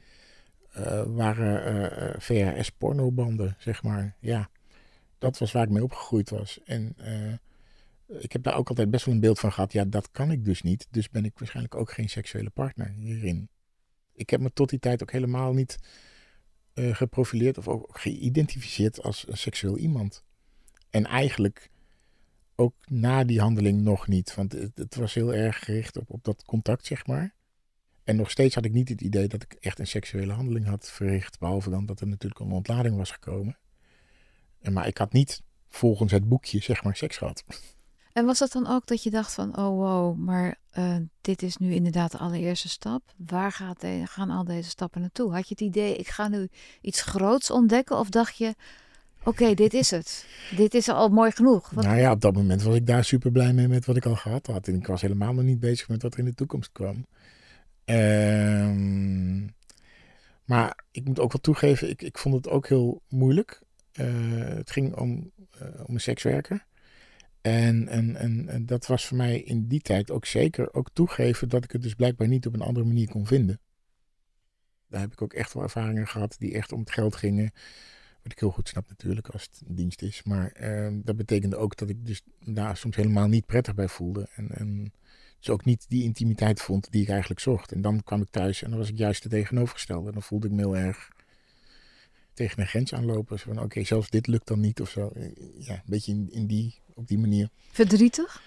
uh, 0.76 1.02
waren 1.06 1.64
eh, 1.64 2.08
eh, 2.08 2.20
VHS-pornobanden, 2.20 3.56
zeg 3.58 3.82
maar. 3.82 4.16
Ja, 4.20 4.50
dat 5.18 5.38
was 5.38 5.52
waar 5.52 5.62
ik 5.62 5.70
mee 5.70 5.82
opgegroeid 5.82 6.30
was. 6.30 6.60
En 6.64 6.96
ik 8.06 8.32
heb 8.32 8.42
daar 8.42 8.56
ook 8.56 8.68
altijd 8.68 8.90
best 8.90 9.04
wel 9.04 9.14
een 9.14 9.20
beeld 9.20 9.38
van 9.38 9.52
gehad. 9.52 9.72
Ja, 9.72 9.84
dat 9.84 10.10
kan 10.10 10.30
ik 10.30 10.44
dus 10.44 10.62
niet. 10.62 10.86
Dus 10.90 11.10
ben 11.10 11.24
ik 11.24 11.38
waarschijnlijk 11.38 11.74
ook 11.74 11.92
geen 11.92 12.08
seksuele 12.08 12.50
partner 12.50 12.88
hierin. 12.88 13.48
Ik 14.12 14.30
heb 14.30 14.40
me 14.40 14.52
tot 14.52 14.70
die 14.70 14.78
tijd 14.78 15.02
ook 15.02 15.12
helemaal 15.12 15.52
niet 15.52 15.78
geprofileerd 16.74 17.58
of 17.58 17.68
ook 17.68 17.98
geïdentificeerd 17.98 19.02
als 19.02 19.28
een 19.28 19.36
seksueel 19.36 19.78
iemand. 19.78 20.24
En 20.90 21.06
eigenlijk 21.06 21.70
ook 22.60 22.74
na 22.86 23.24
die 23.24 23.40
handeling 23.40 23.80
nog 23.80 24.08
niet. 24.08 24.34
Want 24.34 24.52
het, 24.52 24.72
het, 24.74 24.94
was 24.94 25.14
heel 25.14 25.34
erg 25.34 25.58
gericht 25.64 25.96
op, 25.96 26.10
op 26.10 26.24
dat 26.24 26.44
contact, 26.44 26.86
zeg 26.86 27.06
maar. 27.06 27.34
En 28.10 28.16
nog 28.16 28.30
steeds 28.30 28.54
had 28.54 28.64
ik 28.64 28.72
niet 28.72 28.88
het 28.88 29.00
idee 29.00 29.28
dat 29.28 29.42
ik 29.42 29.52
echt 29.60 29.78
een 29.78 29.86
seksuele 29.86 30.32
handeling 30.32 30.66
had 30.66 30.90
verricht. 30.90 31.38
Behalve 31.38 31.70
dan 31.70 31.86
dat 31.86 32.00
er 32.00 32.06
natuurlijk 32.06 32.40
een 32.40 32.52
ontlading 32.52 32.96
was 32.96 33.10
gekomen. 33.10 33.58
En, 34.60 34.72
maar 34.72 34.86
ik 34.86 34.98
had 34.98 35.12
niet 35.12 35.42
volgens 35.68 36.12
het 36.12 36.28
boekje, 36.28 36.62
zeg 36.62 36.84
maar, 36.84 36.96
seks 36.96 37.16
gehad. 37.16 37.44
En 38.12 38.24
was 38.24 38.38
dat 38.38 38.52
dan 38.52 38.66
ook 38.66 38.86
dat 38.86 39.02
je 39.02 39.10
dacht 39.10 39.34
van, 39.34 39.56
oh 39.56 39.78
wow, 39.78 40.16
maar 40.16 40.58
uh, 40.78 40.96
dit 41.20 41.42
is 41.42 41.56
nu 41.56 41.72
inderdaad 41.72 42.12
de 42.12 42.18
allereerste 42.18 42.68
stap. 42.68 43.14
Waar 43.16 43.52
gaat 43.52 43.80
de, 43.80 44.02
gaan 44.04 44.30
al 44.30 44.44
deze 44.44 44.68
stappen 44.68 45.00
naartoe? 45.00 45.32
Had 45.32 45.48
je 45.48 45.54
het 45.58 45.60
idee, 45.60 45.96
ik 45.96 46.08
ga 46.08 46.28
nu 46.28 46.48
iets 46.80 47.02
groots 47.02 47.50
ontdekken? 47.50 47.98
Of 47.98 48.08
dacht 48.08 48.36
je, 48.36 48.54
Oké, 49.24 49.54
dit 49.54 49.74
is 49.74 49.90
het. 49.90 50.26
Dit 50.56 50.74
is 50.74 50.88
al 50.88 51.08
mooi 51.08 51.30
genoeg. 51.30 51.72
Nou 51.72 51.96
ja, 51.96 52.12
op 52.12 52.20
dat 52.20 52.34
moment 52.34 52.62
was 52.62 52.74
ik 52.74 52.86
daar 52.86 53.04
super 53.04 53.30
blij 53.30 53.52
mee 53.52 53.68
met 53.68 53.86
wat 53.86 53.96
ik 53.96 54.06
al 54.06 54.16
gehad 54.16 54.46
had. 54.46 54.68
En 54.68 54.74
ik 54.74 54.86
was 54.86 55.00
helemaal 55.00 55.32
nog 55.32 55.44
niet 55.44 55.60
bezig 55.60 55.88
met 55.88 56.02
wat 56.02 56.12
er 56.12 56.18
in 56.18 56.24
de 56.24 56.34
toekomst 56.34 56.72
kwam. 56.72 57.06
Um, 57.84 59.54
maar 60.44 60.84
ik 60.90 61.04
moet 61.04 61.20
ook 61.20 61.32
wel 61.32 61.40
toegeven, 61.40 61.90
ik, 61.90 62.02
ik 62.02 62.18
vond 62.18 62.34
het 62.34 62.48
ook 62.48 62.68
heel 62.68 63.02
moeilijk. 63.08 63.62
Uh, 64.00 64.48
het 64.48 64.70
ging 64.70 64.96
om, 64.96 65.30
uh, 65.62 65.68
om 65.86 65.94
een 65.94 66.00
sekswerker. 66.00 66.66
En, 67.40 67.88
en, 67.88 68.16
en, 68.16 68.48
en, 68.48 68.66
dat 68.66 68.86
was 68.86 69.06
voor 69.06 69.16
mij 69.16 69.40
in 69.40 69.66
die 69.66 69.80
tijd 69.80 70.10
ook 70.10 70.26
zeker 70.26 70.74
ook 70.74 70.90
toegeven 70.92 71.48
dat 71.48 71.64
ik 71.64 71.72
het 71.72 71.82
dus 71.82 71.94
blijkbaar 71.94 72.28
niet 72.28 72.46
op 72.46 72.54
een 72.54 72.60
andere 72.60 72.86
manier 72.86 73.08
kon 73.08 73.26
vinden. 73.26 73.60
Daar 74.88 75.00
heb 75.00 75.12
ik 75.12 75.22
ook 75.22 75.32
echt 75.32 75.52
wel 75.52 75.62
ervaringen 75.62 76.06
gehad 76.06 76.36
die 76.38 76.54
echt 76.54 76.72
om 76.72 76.80
het 76.80 76.90
geld 76.90 77.16
gingen. 77.16 77.52
Wat 78.22 78.32
ik 78.32 78.38
heel 78.38 78.50
goed 78.50 78.68
snap 78.68 78.88
natuurlijk 78.88 79.28
als 79.28 79.42
het 79.42 79.62
een 79.68 79.74
dienst 79.74 80.02
is. 80.02 80.22
Maar 80.22 80.52
uh, 80.60 80.98
dat 81.04 81.16
betekende 81.16 81.56
ook 81.56 81.76
dat 81.76 81.88
ik 81.88 82.06
dus 82.06 82.22
daar 82.44 82.76
soms 82.76 82.96
helemaal 82.96 83.28
niet 83.28 83.46
prettig 83.46 83.74
bij 83.74 83.88
voelde. 83.88 84.28
En, 84.34 84.48
en 84.48 84.92
dus 85.40 85.50
ook 85.50 85.64
niet 85.64 85.84
die 85.88 86.02
intimiteit 86.02 86.60
vond 86.60 86.90
die 86.90 87.02
ik 87.02 87.08
eigenlijk 87.08 87.40
zocht. 87.40 87.72
En 87.72 87.82
dan 87.82 88.02
kwam 88.02 88.22
ik 88.22 88.30
thuis 88.30 88.62
en 88.62 88.70
dan 88.70 88.78
was 88.78 88.88
ik 88.88 88.98
juist 88.98 89.22
het 89.22 89.32
tegenovergestelde. 89.32 90.06
En 90.06 90.12
dan 90.12 90.22
voelde 90.22 90.46
ik 90.46 90.52
me 90.52 90.60
heel 90.60 90.76
erg 90.76 91.10
tegen 92.34 92.60
een 92.60 92.66
grens 92.66 92.94
aanlopen. 92.94 93.38
Zo 93.38 93.52
van 93.52 93.62
oké, 93.62 93.84
zelfs 93.84 94.10
dit 94.10 94.26
lukt 94.26 94.46
dan 94.46 94.60
niet 94.60 94.80
of 94.80 94.90
zo. 94.90 95.12
Ja, 95.58 95.74
een 95.74 95.82
beetje 95.86 96.12
in, 96.12 96.28
in 96.30 96.46
die, 96.46 96.74
op 96.94 97.08
die 97.08 97.18
manier. 97.18 97.50
Verdrietig? 97.70 98.42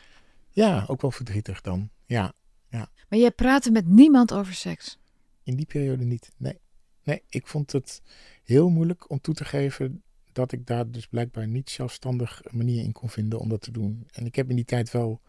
Ja, 0.50 0.86
ook 0.88 1.02
wel 1.02 1.12
verdrietig 1.12 1.62
dan. 1.62 1.90
Ja, 2.06 2.34
ja. 2.70 2.90
Maar 3.10 3.20
jij 3.20 3.32
praatte 3.32 3.72
met 3.72 3.88
niemand 3.88 4.34
over 4.34 4.54
seks? 4.54 4.98
In 5.44 5.56
die 5.56 5.66
periode 5.66 6.04
niet, 6.04 6.32
nee. 6.38 6.62
Nee, 7.04 7.22
ik 7.30 7.48
vond 7.48 7.72
het 7.72 8.02
heel 8.44 8.70
moeilijk 8.70 9.10
om 9.10 9.22
toe 9.22 9.34
te 9.34 9.46
geven 9.46 10.04
dat 10.32 10.52
ik 10.52 10.66
daar 10.66 10.92
dus 10.92 11.08
blijkbaar 11.08 11.48
niet 11.48 11.70
zelfstandig 11.70 12.42
een 12.44 12.58
manier 12.58 12.84
in 12.84 12.92
kon 12.92 13.10
vinden 13.10 13.40
om 13.40 13.50
dat 13.50 13.62
te 13.62 13.72
doen. 13.72 14.08
En 14.12 14.26
ik 14.26 14.36
heb 14.36 14.50
in 14.50 14.56
die 14.56 14.66
tijd 14.66 14.92
wel, 14.92 15.22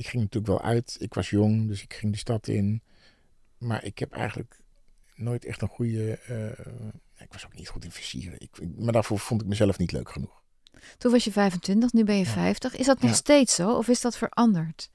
ik 0.00 0.06
ging 0.06 0.22
natuurlijk 0.22 0.52
wel 0.52 0.62
uit. 0.62 0.96
Ik 0.98 1.14
was 1.14 1.30
jong, 1.30 1.68
dus 1.68 1.82
ik 1.82 1.94
ging 1.94 2.12
de 2.12 2.18
stad 2.18 2.48
in. 2.48 2.82
Maar 3.58 3.84
ik 3.84 3.98
heb 3.98 4.12
eigenlijk 4.12 4.60
nooit 5.14 5.44
echt 5.44 5.62
een 5.62 5.68
goede. 5.68 6.18
Uh, 6.30 6.66
ik 7.18 7.32
was 7.32 7.46
ook 7.46 7.54
niet 7.54 7.68
goed 7.68 7.84
in 7.84 7.90
versieren. 7.90 8.40
Ik, 8.40 8.50
maar 8.76 8.92
daarvoor 8.92 9.18
vond 9.18 9.40
ik 9.40 9.46
mezelf 9.46 9.78
niet 9.78 9.92
leuk 9.92 10.10
genoeg. 10.10 10.42
Toen 10.98 11.12
was 11.12 11.24
je 11.24 11.32
25, 11.32 11.92
nu 11.92 12.04
ben 12.04 12.16
je 12.16 12.26
50. 12.26 12.76
Is 12.76 12.86
dat 12.86 13.00
nog 13.00 13.14
steeds 13.14 13.54
zo 13.54 13.76
of 13.76 13.88
is 13.88 14.00
dat 14.00 14.16
veranderd? 14.16 14.90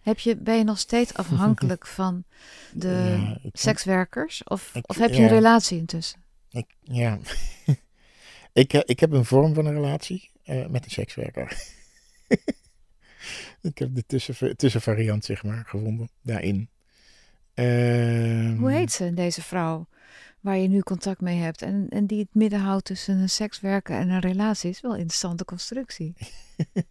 Heb 0.00 0.18
je, 0.18 0.36
ben 0.36 0.56
je 0.56 0.64
nog 0.64 0.78
steeds 0.78 1.14
afhankelijk 1.24 1.86
van 1.86 2.24
de 2.72 3.36
sekswerkers? 3.52 4.44
Of, 4.44 4.72
of 4.82 4.96
heb 4.96 5.12
je 5.12 5.22
een 5.22 5.28
relatie 5.28 5.78
intussen? 5.78 6.22
Ik, 6.50 6.66
ja, 6.80 7.18
ik, 8.52 8.72
eh, 8.72 8.80
ik 8.84 9.00
heb 9.00 9.12
een 9.12 9.24
vorm 9.24 9.54
van 9.54 9.66
een 9.66 9.74
relatie 9.74 10.30
uh, 10.44 10.66
met 10.66 10.84
een 10.84 10.90
sekswerker. 10.90 11.58
Ik 13.64 13.78
heb 13.78 13.94
de 13.94 14.04
tussen, 14.06 14.56
tussenvariant, 14.56 15.24
zeg 15.24 15.44
maar, 15.44 15.64
gevonden 15.66 16.08
daarin. 16.22 16.68
Ehm, 17.54 18.56
Hoe 18.56 18.72
heet 18.72 18.92
ze, 18.92 19.14
deze 19.14 19.42
vrouw, 19.42 19.86
waar 20.40 20.56
je 20.56 20.68
nu 20.68 20.80
contact 20.80 21.20
mee 21.20 21.38
hebt 21.38 21.62
en, 21.62 21.86
en 21.88 22.06
die 22.06 22.18
het 22.18 22.34
midden 22.34 22.60
houdt 22.60 22.84
tussen 22.84 23.18
een 23.18 23.28
sekswerker 23.28 23.96
en 23.96 24.08
een 24.08 24.20
relatie? 24.20 24.70
Is 24.70 24.80
wel 24.80 24.92
een 24.92 24.98
interessante 24.98 25.44
constructie. 25.44 26.14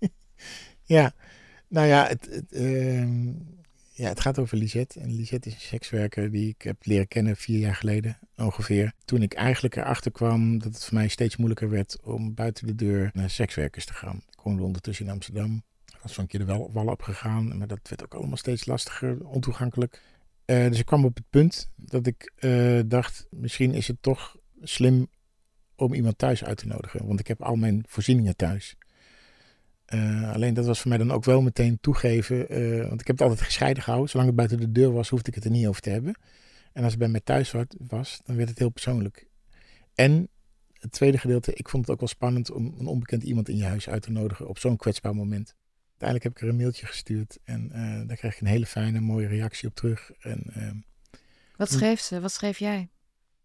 ja, 0.96 1.14
nou 1.68 1.88
ja 1.88 2.08
het, 2.08 2.28
het, 2.30 2.52
ehm, 2.52 3.28
ja, 3.92 4.08
het 4.08 4.20
gaat 4.20 4.40
over 4.40 4.58
Lisette. 4.58 5.00
En 5.00 5.16
Lisette 5.16 5.50
is 5.50 5.56
een 5.56 5.62
sekswerker 5.62 6.32
die 6.32 6.50
ik 6.50 6.62
heb 6.62 6.86
leren 6.86 7.08
kennen 7.08 7.36
vier 7.36 7.60
jaar 7.60 7.76
geleden 7.76 8.18
ongeveer. 8.36 8.94
Toen 9.06 9.22
ik 9.22 9.34
eigenlijk 9.34 9.76
erachter 9.76 10.12
kwam 10.12 10.60
dat 10.60 10.74
het 10.74 10.84
voor 10.84 10.94
mij 10.94 11.08
steeds 11.08 11.38
moeilijker 11.38 11.70
werd 11.70 11.98
om 12.04 12.34
buiten 12.34 12.68
de 12.68 12.76
deur 12.76 13.10
naar 13.14 13.30
sekswerkers 13.30 13.86
te 13.86 13.94
gaan. 13.94 14.24
Ik 14.32 14.40
woonde 14.44 14.64
ondertussen 14.64 15.06
in 15.06 15.12
Amsterdam. 15.12 15.64
Was 16.04 16.14
van 16.14 16.24
een 16.24 16.30
keer 16.30 16.40
de 16.40 16.46
wel, 16.46 16.70
wal 16.74 16.88
opgegaan, 16.88 17.58
maar 17.58 17.68
dat 17.68 17.80
werd 17.90 18.04
ook 18.04 18.14
allemaal 18.14 18.38
steeds 18.38 18.66
lastiger, 18.66 19.26
ontoegankelijk. 19.26 20.02
Uh, 20.46 20.68
dus 20.68 20.80
ik 20.80 20.86
kwam 20.86 21.06
op 21.06 21.16
het 21.16 21.30
punt 21.30 21.70
dat 21.76 22.08
ik 22.08 22.32
uh, 22.40 22.80
dacht, 22.86 23.28
misschien 23.30 23.74
is 23.74 23.88
het 23.88 23.98
toch 24.02 24.38
slim 24.62 25.08
om 25.76 25.94
iemand 25.94 26.18
thuis 26.18 26.44
uit 26.44 26.58
te 26.58 26.68
nodigen. 26.68 27.08
Want 27.08 27.20
ik 27.20 27.28
heb 27.28 27.42
al 27.42 27.56
mijn 27.56 27.84
voorzieningen 27.88 28.36
thuis. 28.36 28.76
Uh, 29.94 30.32
alleen 30.34 30.54
dat 30.54 30.66
was 30.66 30.80
voor 30.80 30.90
mij 30.90 30.98
dan 30.98 31.12
ook 31.12 31.24
wel 31.24 31.42
meteen 31.42 31.78
toegeven. 31.82 32.38
want 32.88 33.02
ik 33.02 33.08
heb 33.08 33.18
het 33.18 33.22
altijd 33.22 33.42
gescheiden 33.42 33.84
gehouden. 33.84 34.10
Zolang 34.10 34.28
het 34.28 34.38
buiten 34.38 34.60
de 34.60 34.72
deur 34.72 34.92
was, 34.92 35.10
hoefde 35.10 35.30
ik 35.30 35.36
het 35.36 35.46
er 35.46 35.52
niet 35.52 35.68
over 35.68 35.82
te 35.82 35.90
hebben. 35.90 36.16
En 36.74 36.84
als 36.84 36.92
het 36.92 37.00
bij 37.00 37.10
mij 37.10 37.22
thuis 37.24 37.54
was, 37.88 38.22
dan 38.24 38.36
werd 38.36 38.50
het 38.50 38.60
heel 38.60 38.70
persoonlijk. 38.70 39.28
En 39.96 40.30
het 40.74 40.92
tweede 40.92 41.18
gedeelte, 41.18 41.54
ik 41.54 41.70
vond 41.70 41.84
het 41.84 41.94
ook 41.94 42.00
wel 42.00 42.10
spannend 42.10 42.52
om 42.52 42.76
een 42.80 42.88
onbekend 42.88 43.24
iemand 43.24 43.50
in 43.50 43.58
je 43.58 43.66
huis 43.66 43.90
uit 43.90 44.02
te 44.02 44.12
nodigen 44.12 44.48
op 44.48 44.60
zo'n 44.60 44.78
kwetsbaar 44.78 45.16
moment. 45.16 45.56
Uiteindelijk 45.98 46.24
heb 46.24 46.32
ik 46.32 46.42
er 46.42 46.48
een 46.48 46.56
mailtje 46.56 46.86
gestuurd 46.86 47.40
en 47.44 47.70
uh, 47.74 48.08
daar 48.08 48.18
kreeg 48.18 48.34
ik 48.34 48.42
een 48.42 48.48
hele 48.48 48.66
fijne, 48.66 49.00
mooie 49.00 49.28
reactie 49.28 49.68
op 49.68 49.76
terug. 49.76 50.12
En, 50.20 50.44
uh, 50.58 50.72
Wat 51.56 51.72
schreef 51.72 52.00
ze? 52.00 52.20
Wat 52.20 52.32
schreef 52.32 52.58
jij? 52.58 52.90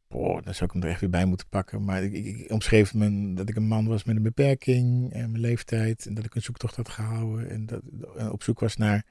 Boah, 0.09 0.45
dan 0.45 0.55
zou 0.55 0.65
ik 0.65 0.73
hem 0.73 0.83
er 0.83 0.89
echt 0.89 1.01
weer 1.01 1.11
bij 1.11 1.25
moeten 1.25 1.49
pakken. 1.49 1.85
Maar 1.85 2.03
ik, 2.03 2.13
ik, 2.13 2.27
ik 2.27 2.51
omschreef 2.51 2.95
me 2.95 3.35
dat 3.35 3.49
ik 3.49 3.57
een 3.57 3.67
man 3.67 3.87
was 3.87 4.05
met 4.05 4.17
een 4.17 4.23
beperking 4.23 5.13
en 5.13 5.31
mijn 5.31 5.43
leeftijd. 5.43 6.07
En 6.07 6.15
dat 6.15 6.25
ik 6.25 6.35
een 6.35 6.43
zoektocht 6.43 6.77
had 6.77 6.89
gehouden. 6.89 7.51
En 7.51 7.67
dat 7.67 7.83
ik 7.85 8.33
op 8.33 8.43
zoek 8.43 8.61
was 8.61 8.77
naar 8.77 9.05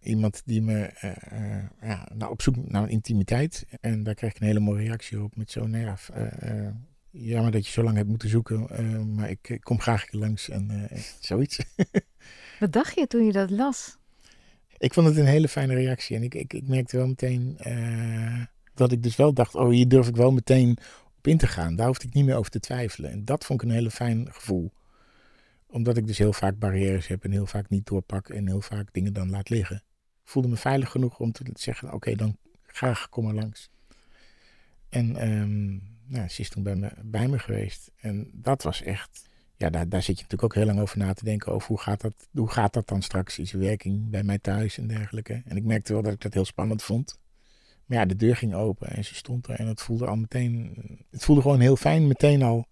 iemand 0.00 0.42
die 0.44 0.62
me 0.62 0.90
uh, 1.04 1.88
ja, 1.88 2.08
nou, 2.14 2.32
op 2.32 2.42
zoek 2.42 2.56
naar 2.70 2.88
intimiteit. 2.88 3.66
En 3.80 4.02
daar 4.02 4.14
kreeg 4.14 4.30
ik 4.30 4.40
een 4.40 4.46
hele 4.46 4.60
mooie 4.60 4.84
reactie 4.84 5.22
op. 5.22 5.36
Met 5.36 5.50
zo'n, 5.50 5.70
nou 5.70 5.84
ja, 5.84 5.96
jammer 7.10 7.52
dat 7.52 7.66
je 7.66 7.72
zo 7.72 7.82
lang 7.82 7.96
hebt 7.96 8.08
moeten 8.08 8.28
zoeken. 8.28 8.66
maar 9.14 9.30
ik, 9.30 9.48
ik, 9.48 9.60
kom 9.60 9.80
graag 9.80 10.12
langs 10.12 10.48
en 10.48 10.88
zoiets. 11.20 11.58
Wat 12.58 12.72
dacht 12.72 12.94
je 12.94 13.06
toen 13.06 13.24
je 13.24 13.32
dat 13.32 13.50
las? 13.50 13.96
Ik 14.78 14.92
vond 14.92 15.06
het 15.06 15.16
een 15.16 15.26
hele 15.26 15.48
fijne 15.48 15.74
reactie. 15.74 16.16
En 16.16 16.22
ik, 16.22 16.34
ik, 16.34 16.52
ik 16.52 16.68
merkte 16.68 16.96
wel 16.96 17.06
meteen 17.06 17.58
dat 18.74 18.92
ik 18.92 19.02
dus 19.02 19.16
wel 19.16 19.32
dacht, 19.32 19.54
oh 19.54 19.70
hier 19.70 19.88
durf 19.88 20.08
ik 20.08 20.16
wel 20.16 20.32
meteen 20.32 20.78
op 21.16 21.26
in 21.26 21.38
te 21.38 21.46
gaan. 21.46 21.76
Daar 21.76 21.86
hoefde 21.86 22.06
ik 22.06 22.14
niet 22.14 22.24
meer 22.24 22.36
over 22.36 22.50
te 22.50 22.60
twijfelen. 22.60 23.10
En 23.10 23.24
dat 23.24 23.44
vond 23.44 23.62
ik 23.62 23.68
een 23.68 23.74
hele 23.74 23.90
fijn 23.90 24.32
gevoel. 24.32 24.72
Omdat 25.66 25.96
ik 25.96 26.06
dus 26.06 26.18
heel 26.18 26.32
vaak 26.32 26.58
barrières 26.58 27.06
heb 27.06 27.24
en 27.24 27.30
heel 27.30 27.46
vaak 27.46 27.68
niet 27.68 27.86
doorpak 27.86 28.28
en 28.28 28.46
heel 28.46 28.60
vaak 28.60 28.92
dingen 28.92 29.12
dan 29.12 29.30
laat 29.30 29.48
liggen. 29.48 29.76
Ik 30.24 30.34
voelde 30.34 30.48
me 30.48 30.56
veilig 30.56 30.90
genoeg 30.90 31.18
om 31.18 31.32
te 31.32 31.44
zeggen, 31.54 31.92
oké 31.92 32.14
dan 32.14 32.36
graag 32.66 33.08
kom 33.08 33.24
maar 33.24 33.34
langs. 33.34 33.70
En 34.88 35.30
um, 35.30 35.82
nou, 36.06 36.28
ze 36.28 36.40
is 36.40 36.48
toen 36.48 36.62
bij 36.62 36.74
me, 36.74 36.90
bij 37.02 37.28
me 37.28 37.38
geweest. 37.38 37.90
En 38.00 38.30
dat 38.32 38.62
was 38.62 38.82
echt, 38.82 39.28
ja, 39.58 39.70
daar, 39.70 39.88
daar 39.88 40.02
zit 40.02 40.16
je 40.16 40.22
natuurlijk 40.22 40.42
ook 40.42 40.54
heel 40.54 40.66
lang 40.66 40.80
over 40.80 40.98
na 40.98 41.12
te 41.12 41.24
denken. 41.24 41.52
Over 41.52 41.68
hoe 41.68 41.80
gaat 41.80 42.00
dat, 42.00 42.28
hoe 42.32 42.50
gaat 42.50 42.72
dat 42.72 42.88
dan 42.88 43.02
straks? 43.02 43.38
Is 43.38 43.52
werking 43.52 44.10
bij 44.10 44.22
mij 44.22 44.38
thuis 44.38 44.78
en 44.78 44.86
dergelijke. 44.86 45.42
En 45.44 45.56
ik 45.56 45.64
merkte 45.64 45.92
wel 45.92 46.02
dat 46.02 46.12
ik 46.12 46.20
dat 46.20 46.34
heel 46.34 46.44
spannend 46.44 46.82
vond. 46.82 47.18
Maar 47.86 47.98
ja, 47.98 48.04
de 48.04 48.16
deur 48.16 48.36
ging 48.36 48.54
open 48.54 48.88
en 48.88 49.04
ze 49.04 49.14
stond 49.14 49.46
er. 49.46 49.58
En 49.58 49.66
het 49.66 49.82
voelde 49.82 50.06
al 50.06 50.16
meteen, 50.16 50.74
het 51.10 51.24
voelde 51.24 51.42
gewoon 51.42 51.60
heel 51.60 51.76
fijn 51.76 52.06
meteen 52.06 52.42
al. 52.42 52.66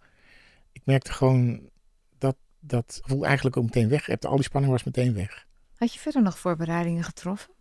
Ik 0.73 0.83
merkte 0.85 1.13
gewoon 1.13 1.71
dat 2.19 2.37
dat 2.61 2.99
gevoel 3.03 3.27
eigenlijk 3.27 3.57
ook 3.57 3.65
meteen 3.65 3.89
weg. 3.89 4.21
Al 4.21 4.35
die 4.35 4.45
spanning 4.45 4.73
was 4.73 4.85
meteen 4.85 5.15
weg. 5.15 5.47
Had 5.77 5.95
je 5.95 6.01
verder 6.01 6.23
nog 6.23 6.39
voorbereidingen 6.39 7.05
getroffen? 7.05 7.55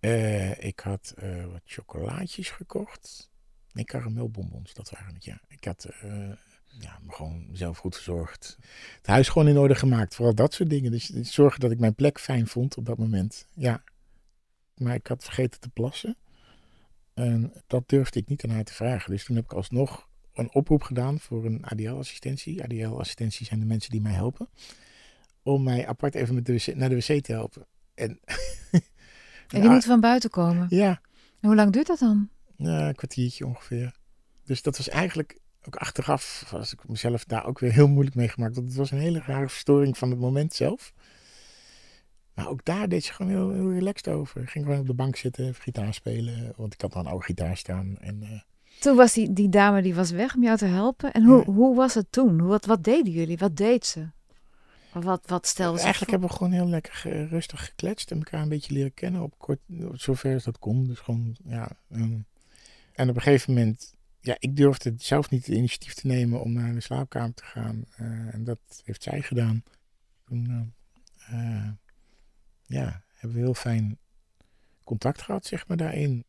Uh, 0.00 0.64
ik 0.64 0.80
had 0.80 1.14
uh, 1.22 1.44
wat 1.44 1.60
chocolaatjes 1.64 2.50
gekocht. 2.50 3.30
Nee, 3.72 3.84
karamelbonbons, 3.84 4.74
dat 4.74 4.90
waren 4.90 5.14
het, 5.14 5.24
ja. 5.24 5.40
Ik 5.48 5.64
had 5.64 5.88
uh, 6.04 6.32
ja, 6.78 6.98
gewoon 7.08 7.48
zelf 7.52 7.78
goed 7.78 7.94
verzorgd. 7.94 8.56
Het 8.96 9.06
huis 9.06 9.28
gewoon 9.28 9.48
in 9.48 9.58
orde 9.58 9.74
gemaakt. 9.74 10.14
Vooral 10.14 10.34
dat 10.34 10.54
soort 10.54 10.70
dingen. 10.70 10.90
Dus, 10.90 11.06
dus 11.06 11.32
zorgen 11.32 11.60
dat 11.60 11.70
ik 11.70 11.78
mijn 11.78 11.94
plek 11.94 12.20
fijn 12.20 12.46
vond 12.46 12.76
op 12.76 12.86
dat 12.86 12.98
moment. 12.98 13.46
Ja. 13.54 13.82
Maar 14.76 14.94
ik 14.94 15.06
had 15.06 15.24
vergeten 15.24 15.60
te 15.60 15.68
plassen. 15.68 16.16
En 17.14 17.52
dat 17.66 17.88
durfde 17.88 18.20
ik 18.20 18.28
niet 18.28 18.44
aan 18.44 18.50
haar 18.50 18.64
te 18.64 18.74
vragen. 18.74 19.10
Dus 19.10 19.24
toen 19.24 19.36
heb 19.36 19.44
ik 19.44 19.52
alsnog 19.52 20.08
een 20.34 20.54
oproep 20.54 20.82
gedaan 20.82 21.18
voor 21.18 21.44
een 21.44 21.64
ADL-assistentie. 21.64 22.62
ADL-assistentie 22.62 23.46
zijn 23.46 23.60
de 23.60 23.66
mensen 23.66 23.90
die 23.90 24.00
mij 24.00 24.12
helpen. 24.12 24.48
Om 25.42 25.62
mij 25.62 25.86
apart 25.86 26.14
even 26.14 26.34
met 26.34 26.46
de 26.46 26.52
wc, 26.52 26.74
naar 26.74 26.88
de 26.88 26.94
wc 26.94 27.24
te 27.24 27.32
helpen. 27.32 27.66
En, 27.94 28.20
en 29.48 29.60
die 29.60 29.70
moet 29.70 29.84
van 29.84 30.00
buiten 30.00 30.30
komen? 30.30 30.66
Ja. 30.70 31.00
En 31.40 31.48
hoe 31.48 31.54
lang 31.54 31.72
duurt 31.72 31.86
dat 31.86 31.98
dan? 31.98 32.28
Ja, 32.56 32.88
een 32.88 32.94
kwartiertje 32.94 33.46
ongeveer. 33.46 33.96
Dus 34.44 34.62
dat 34.62 34.76
was 34.76 34.88
eigenlijk 34.88 35.38
ook 35.66 35.76
achteraf, 35.76 36.48
was 36.50 36.72
ik 36.72 36.88
mezelf 36.88 37.24
daar 37.24 37.46
ook 37.46 37.58
weer 37.58 37.72
heel 37.72 37.88
moeilijk 37.88 38.16
mee 38.16 38.28
gemaakt. 38.28 38.54
Want 38.54 38.66
het 38.66 38.76
was 38.76 38.90
een 38.90 38.98
hele 38.98 39.22
rare 39.26 39.48
verstoring 39.48 39.98
van 39.98 40.10
het 40.10 40.18
moment 40.18 40.54
zelf. 40.54 40.92
Maar 42.34 42.48
ook 42.48 42.64
daar 42.64 42.88
deed 42.88 43.04
ze 43.04 43.12
gewoon 43.12 43.32
heel, 43.32 43.50
heel 43.50 43.72
relaxed 43.72 44.08
over. 44.08 44.42
Ik 44.42 44.50
ging 44.50 44.64
gewoon 44.64 44.80
op 44.80 44.86
de 44.86 44.94
bank 44.94 45.16
zitten, 45.16 45.54
gitaar 45.54 45.94
spelen. 45.94 46.52
Want 46.56 46.74
ik 46.74 46.80
had 46.80 46.92
dan 46.92 47.04
een 47.04 47.10
oude 47.10 47.24
gitaar 47.24 47.56
staan. 47.56 47.98
En, 47.98 48.22
uh... 48.22 48.40
Toen 48.80 48.96
was 48.96 49.12
die, 49.12 49.32
die 49.32 49.48
dame 49.48 49.82
die 49.82 49.94
was 49.94 50.10
weg 50.10 50.34
om 50.34 50.42
jou 50.42 50.56
te 50.56 50.64
helpen. 50.64 51.12
En 51.12 51.24
hoe, 51.24 51.38
ja. 51.38 51.52
hoe 51.52 51.76
was 51.76 51.94
het 51.94 52.12
toen? 52.12 52.46
Wat, 52.46 52.64
wat 52.64 52.84
deden 52.84 53.12
jullie? 53.12 53.38
Wat 53.38 53.56
deed 53.56 53.86
ze? 53.86 54.08
Wat, 54.92 55.22
wat 55.26 55.46
stelde 55.46 55.76
ze 55.76 55.82
Eigenlijk 55.82 56.10
hebben 56.10 56.28
we 56.28 56.36
gewoon 56.36 56.52
heel 56.52 56.68
lekker 56.68 57.26
rustig 57.28 57.64
gekletst. 57.64 58.10
En 58.10 58.16
elkaar 58.16 58.42
een 58.42 58.48
beetje 58.48 58.74
leren 58.74 58.94
kennen. 58.94 59.22
Op 59.22 59.34
kort, 59.38 59.58
zover 59.92 60.34
als 60.34 60.44
dat 60.44 60.58
kon. 60.58 60.86
Dus 60.86 60.98
gewoon, 60.98 61.36
ja. 61.44 61.68
Um, 61.92 62.26
en 62.92 63.08
op 63.08 63.16
een 63.16 63.22
gegeven 63.22 63.54
moment... 63.54 63.95
Ja, 64.26 64.36
ik 64.38 64.56
durfde 64.56 64.94
zelf 64.96 65.30
niet 65.30 65.46
het 65.46 65.56
initiatief 65.56 65.94
te 65.94 66.06
nemen 66.06 66.40
om 66.40 66.52
naar 66.52 66.74
de 66.74 66.80
slaapkamer 66.80 67.34
te 67.34 67.44
gaan. 67.44 67.84
Uh, 68.00 68.34
en 68.34 68.44
dat 68.44 68.58
heeft 68.84 69.02
zij 69.02 69.22
gedaan. 69.22 69.62
Toen... 70.24 70.74
Uh, 71.30 71.68
ja, 72.62 73.02
hebben 73.14 73.38
we 73.38 73.44
heel 73.44 73.54
fijn 73.54 73.98
contact 74.84 75.22
gehad, 75.22 75.46
zeg 75.46 75.68
maar, 75.68 75.76
daarin. 75.76 76.24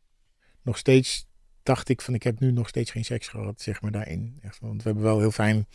Nog 0.62 0.78
steeds 0.78 1.26
dacht 1.62 1.88
ik 1.88 2.00
van, 2.00 2.14
ik 2.14 2.22
heb 2.22 2.40
nu 2.40 2.52
nog 2.52 2.68
steeds 2.68 2.90
geen 2.90 3.04
seks 3.04 3.28
gehad, 3.28 3.60
zeg 3.60 3.80
maar, 3.80 3.90
daarin. 3.90 4.38
Echt, 4.42 4.58
want 4.58 4.82
we 4.82 4.88
hebben 4.88 5.06
wel 5.06 5.18
heel 5.18 5.30
fijn 5.30 5.66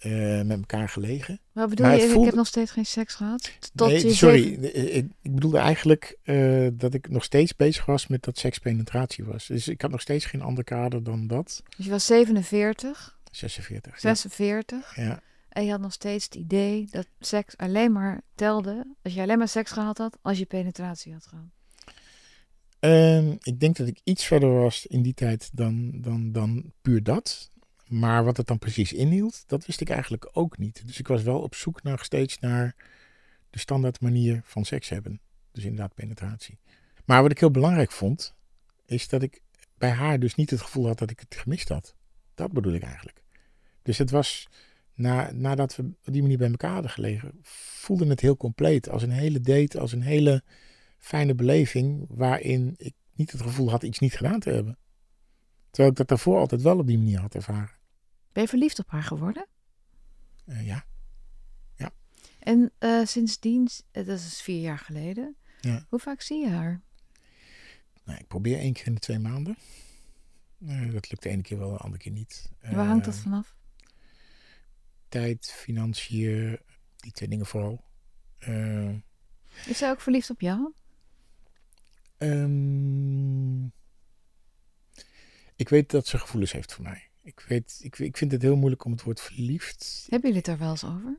uh, 0.00 0.42
met 0.42 0.58
elkaar 0.58 0.88
gelegen. 0.88 1.40
Wat 1.52 1.68
bedoel 1.68 1.90
je, 1.90 2.00
voelde... 2.00 2.18
ik 2.18 2.24
heb 2.24 2.34
nog 2.34 2.46
steeds 2.46 2.70
geen 2.70 2.86
seks 2.86 3.14
gehad? 3.14 3.50
Tot 3.74 3.88
nee, 3.88 4.12
sorry, 4.12 4.42
ik, 4.42 5.06
ik, 5.22 5.32
bedoelde 5.32 5.58
eigenlijk 5.58 6.16
uh, 6.24 6.68
dat 6.72 6.94
ik 6.94 7.08
nog 7.08 7.24
steeds 7.24 7.56
bezig 7.56 7.86
was 7.86 8.06
met 8.06 8.22
dat 8.22 8.38
sekspenetratie 8.38 9.24
was. 9.24 9.46
Dus 9.46 9.68
ik 9.68 9.80
had 9.80 9.90
nog 9.90 10.00
steeds 10.00 10.24
geen 10.24 10.42
ander 10.42 10.64
kader 10.64 11.02
dan 11.02 11.26
dat. 11.26 11.62
Dus 11.76 11.84
je 11.84 11.90
was 11.90 12.06
47? 12.06 13.18
46. 13.30 14.00
46? 14.00 14.96
Ja. 14.96 15.02
ja. 15.02 15.20
En 15.48 15.64
je 15.64 15.70
had 15.70 15.80
nog 15.80 15.92
steeds 15.92 16.24
het 16.24 16.34
idee 16.34 16.86
dat 16.90 17.06
seks 17.20 17.56
alleen 17.56 17.92
maar 17.92 18.20
telde 18.34 18.86
als 19.02 19.14
je 19.14 19.20
alleen 19.20 19.38
maar 19.38 19.48
seks 19.48 19.70
gehad 19.70 19.98
had 19.98 20.18
als 20.22 20.38
je 20.38 20.44
penetratie 20.44 21.12
had 21.12 21.26
gehad. 21.26 21.44
Um, 22.84 23.38
ik 23.42 23.60
denk 23.60 23.76
dat 23.76 23.86
ik 23.86 24.00
iets 24.04 24.24
verder 24.24 24.52
was 24.52 24.86
in 24.86 25.02
die 25.02 25.14
tijd 25.14 25.50
dan, 25.52 25.90
dan, 26.00 26.32
dan 26.32 26.72
puur 26.82 27.02
dat. 27.02 27.50
Maar 27.92 28.24
wat 28.24 28.36
het 28.36 28.46
dan 28.46 28.58
precies 28.58 28.92
inhield, 28.92 29.44
dat 29.46 29.66
wist 29.66 29.80
ik 29.80 29.90
eigenlijk 29.90 30.28
ook 30.32 30.58
niet. 30.58 30.86
Dus 30.86 30.98
ik 30.98 31.08
was 31.08 31.22
wel 31.22 31.40
op 31.40 31.54
zoek 31.54 31.82
naar 31.82 32.04
steeds 32.04 32.38
naar 32.38 32.74
de 33.50 33.58
standaard 33.58 34.00
manier 34.00 34.40
van 34.44 34.64
seks 34.64 34.88
hebben. 34.88 35.20
Dus 35.50 35.64
inderdaad 35.64 35.94
penetratie. 35.94 36.58
Maar 37.04 37.22
wat 37.22 37.30
ik 37.30 37.38
heel 37.38 37.50
belangrijk 37.50 37.90
vond, 37.90 38.34
is 38.86 39.08
dat 39.08 39.22
ik 39.22 39.40
bij 39.78 39.90
haar 39.90 40.18
dus 40.18 40.34
niet 40.34 40.50
het 40.50 40.60
gevoel 40.60 40.86
had 40.86 40.98
dat 40.98 41.10
ik 41.10 41.20
het 41.20 41.34
gemist 41.34 41.68
had. 41.68 41.94
Dat 42.34 42.52
bedoel 42.52 42.72
ik 42.72 42.82
eigenlijk. 42.82 43.22
Dus 43.82 43.98
het 43.98 44.10
was, 44.10 44.48
na, 44.94 45.30
nadat 45.32 45.76
we 45.76 45.82
op 45.82 46.12
die 46.12 46.22
manier 46.22 46.38
bij 46.38 46.50
elkaar 46.50 46.72
hadden 46.72 46.90
gelegen, 46.90 47.38
voelde 47.42 48.06
het 48.06 48.20
heel 48.20 48.36
compleet. 48.36 48.88
Als 48.88 49.02
een 49.02 49.10
hele 49.10 49.40
date, 49.40 49.80
als 49.80 49.92
een 49.92 50.02
hele 50.02 50.42
fijne 50.98 51.34
beleving, 51.34 52.06
waarin 52.08 52.74
ik 52.76 52.94
niet 53.12 53.32
het 53.32 53.42
gevoel 53.42 53.70
had 53.70 53.82
iets 53.82 53.98
niet 53.98 54.16
gedaan 54.16 54.40
te 54.40 54.50
hebben. 54.50 54.78
Terwijl 55.70 55.90
ik 55.90 55.96
dat 55.96 56.08
daarvoor 56.08 56.38
altijd 56.38 56.62
wel 56.62 56.78
op 56.78 56.86
die 56.86 56.98
manier 56.98 57.20
had 57.20 57.34
ervaren. 57.34 57.80
Ben 58.32 58.42
je 58.42 58.48
verliefd 58.48 58.78
op 58.78 58.90
haar 58.90 59.02
geworden? 59.02 59.46
Uh, 60.46 60.66
ja. 60.66 60.84
ja. 61.76 61.90
En 62.38 62.72
uh, 62.80 63.06
sindsdien, 63.06 63.68
dat 63.90 64.06
is 64.06 64.42
vier 64.42 64.60
jaar 64.60 64.78
geleden, 64.78 65.36
ja. 65.60 65.86
hoe 65.88 65.98
vaak 65.98 66.20
zie 66.20 66.40
je 66.40 66.48
haar? 66.48 66.80
Nou, 68.04 68.18
ik 68.18 68.26
probeer 68.26 68.58
één 68.58 68.72
keer 68.72 68.86
in 68.86 68.94
de 68.94 69.00
twee 69.00 69.18
maanden. 69.18 69.56
Uh, 70.58 70.92
dat 70.92 71.10
lukt 71.10 71.22
de 71.22 71.28
ene 71.28 71.42
keer 71.42 71.58
wel, 71.58 71.70
de 71.70 71.76
andere 71.76 72.02
keer 72.02 72.12
niet. 72.12 72.50
Waar 72.60 72.86
hangt 72.86 73.04
dat 73.04 73.16
vanaf? 73.16 73.56
Tijd, 75.08 75.52
financiën, 75.56 76.58
die 76.96 77.12
twee 77.12 77.28
dingen 77.28 77.46
vooral. 77.46 77.84
Eh, 78.38 78.94
Is 79.66 79.78
zij 79.78 79.90
ook 79.90 80.00
verliefd 80.00 80.30
op 80.30 80.40
jou? 80.40 80.72
Ehm, 82.16 83.64
ik 85.56 85.68
weet 85.68 85.90
dat 85.90 86.06
ze 86.06 86.18
gevoelens 86.18 86.52
heeft 86.52 86.72
voor 86.72 86.84
mij. 86.84 87.10
Ik, 87.22 87.44
weet, 87.48 87.80
ik, 87.82 87.98
ik 87.98 88.16
vind 88.16 88.32
het 88.32 88.42
heel 88.42 88.56
moeilijk 88.56 88.84
om 88.84 88.92
het 88.92 89.02
woord 89.02 89.20
verliefd. 89.20 90.06
Hebben 90.08 90.30
jullie 90.30 90.36
het 90.36 90.44
daar 90.44 90.58
wel 90.58 90.70
eens 90.70 90.84
over? 90.84 91.18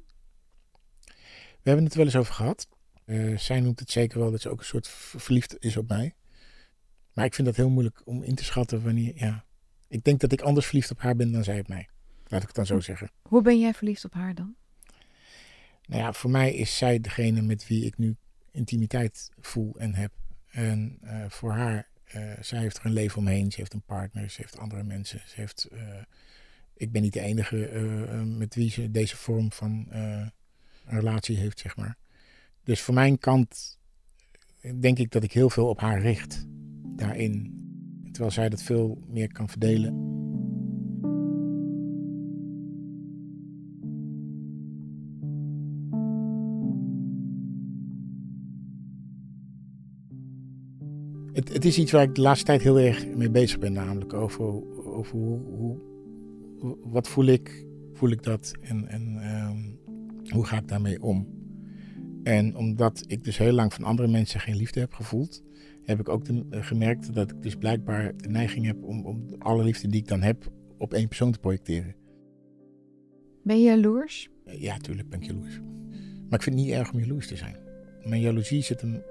We 1.63 1.69
hebben 1.69 1.85
het 1.85 1.95
wel 1.95 2.05
eens 2.05 2.15
over 2.15 2.33
gehad. 2.33 2.67
Eh, 3.05 3.37
zij 3.37 3.59
noemt 3.59 3.79
het 3.79 3.91
zeker 3.91 4.19
wel 4.19 4.31
dat 4.31 4.41
ze 4.41 4.49
ook 4.49 4.59
een 4.59 4.65
soort 4.65 4.87
verliefd 4.87 5.55
is 5.59 5.77
op 5.77 5.87
mij. 5.87 6.15
Maar 7.13 7.25
ik 7.25 7.33
vind 7.33 7.47
dat 7.47 7.55
heel 7.55 7.69
moeilijk 7.69 8.01
om 8.05 8.23
in 8.23 8.35
te 8.35 8.43
schatten 8.43 8.83
wanneer. 8.83 9.13
Ja. 9.15 9.45
Ik 9.87 10.03
denk 10.03 10.19
dat 10.19 10.31
ik 10.31 10.41
anders 10.41 10.65
verliefd 10.65 10.91
op 10.91 10.99
haar 10.99 11.15
ben 11.15 11.31
dan 11.31 11.43
zij 11.43 11.59
op 11.59 11.67
mij. 11.67 11.89
Laat 12.27 12.41
ik 12.41 12.47
het 12.47 12.55
dan 12.55 12.65
zo 12.65 12.79
zeggen. 12.79 13.11
Hoe 13.21 13.41
ben 13.41 13.59
jij 13.59 13.73
verliefd 13.73 14.05
op 14.05 14.13
haar 14.13 14.35
dan? 14.35 14.55
Nou 15.85 16.01
ja, 16.01 16.13
voor 16.13 16.29
mij 16.29 16.53
is 16.53 16.77
zij 16.77 16.99
degene 17.01 17.41
met 17.41 17.67
wie 17.67 17.85
ik 17.85 17.97
nu 17.97 18.15
intimiteit 18.51 19.31
voel 19.39 19.75
en 19.77 19.95
heb. 19.95 20.11
En 20.49 20.97
eh, 21.01 21.29
voor 21.29 21.51
haar, 21.51 21.89
zij 22.39 22.59
heeft 22.59 22.77
er 22.77 22.85
een 22.85 22.93
leven 22.93 23.17
omheen. 23.17 23.51
Ze 23.51 23.59
heeft 23.59 23.73
een 23.73 23.85
partner, 23.85 24.29
ze 24.29 24.41
heeft 24.41 24.57
andere 24.57 24.83
mensen. 24.83 25.21
Ze 25.25 25.33
heeft, 25.35 25.67
eh, 25.71 25.79
ik 26.75 26.91
ben 26.91 27.01
niet 27.01 27.13
de 27.13 27.19
enige 27.19 27.67
eh, 27.67 28.01
eh, 28.01 28.27
met 28.27 28.55
wie 28.55 28.69
ze 28.69 28.91
deze 28.91 29.17
vorm 29.17 29.51
van 29.51 29.87
eh, 29.89 30.27
relatie 30.85 31.37
heeft, 31.37 31.59
zeg 31.59 31.75
maar. 31.75 31.97
Dus 32.63 32.81
voor 32.81 32.93
mijn 32.93 33.17
kant 33.17 33.79
denk 34.79 34.99
ik 34.99 35.11
dat 35.11 35.23
ik 35.23 35.31
heel 35.31 35.49
veel 35.49 35.67
op 35.67 35.79
haar 35.79 36.01
richt 36.01 36.45
daarin. 36.95 37.61
Terwijl 38.11 38.31
zij 38.31 38.49
dat 38.49 38.63
veel 38.63 39.03
meer 39.07 39.31
kan 39.31 39.49
verdelen. 39.49 40.12
Het, 51.43 51.53
het 51.53 51.65
is 51.65 51.77
iets 51.77 51.91
waar 51.91 52.03
ik 52.03 52.15
de 52.15 52.21
laatste 52.21 52.45
tijd 52.45 52.61
heel 52.61 52.79
erg 52.79 53.07
mee 53.07 53.29
bezig 53.29 53.59
ben, 53.59 53.73
namelijk 53.73 54.13
over, 54.13 54.45
over 54.93 55.17
hoe, 55.17 55.39
hoe, 56.59 56.77
wat 56.83 57.07
voel 57.07 57.25
ik, 57.25 57.65
voel 57.93 58.09
ik 58.09 58.23
dat 58.23 58.51
en, 58.61 58.87
en 58.87 59.17
ehm, 59.21 59.57
hoe 60.35 60.45
ga 60.45 60.57
ik 60.57 60.67
daarmee 60.67 61.01
om. 61.01 61.27
En 62.23 62.55
omdat 62.55 63.03
ik 63.07 63.23
dus 63.23 63.37
heel 63.37 63.51
lang 63.51 63.73
van 63.73 63.83
andere 63.83 64.07
mensen 64.07 64.39
geen 64.39 64.55
liefde 64.55 64.79
heb 64.79 64.93
gevoeld, 64.93 65.43
heb 65.83 65.99
ik 65.99 66.09
ook 66.09 66.25
de- 66.25 66.45
gemerkt 66.49 67.13
dat 67.13 67.31
ik 67.31 67.41
dus 67.41 67.55
blijkbaar 67.55 68.17
de 68.17 68.29
neiging 68.29 68.65
heb 68.65 68.83
om, 68.83 69.05
om 69.05 69.25
alle 69.39 69.63
liefde 69.63 69.87
die 69.87 70.01
ik 70.01 70.07
dan 70.07 70.21
heb 70.21 70.51
op 70.77 70.93
één 70.93 71.07
persoon 71.07 71.31
te 71.31 71.39
projecteren. 71.39 71.95
Ben 73.43 73.57
je 73.59 73.63
jaloers? 73.65 74.29
Eh, 74.45 74.61
Ja, 74.61 74.77
tuurlijk 74.77 75.09
ben 75.09 75.21
ik 75.21 75.25
jaloers. 75.27 75.59
Maar 76.29 76.39
ik 76.39 76.43
vind 76.43 76.55
het 76.55 76.65
niet 76.65 76.73
erg 76.73 76.93
om 76.93 76.99
jaloers 76.99 77.27
te 77.27 77.35
zijn. 77.35 77.55
Mijn 78.03 78.21
jaloezie 78.21 78.61
zit 78.61 78.81
hem 78.81 79.01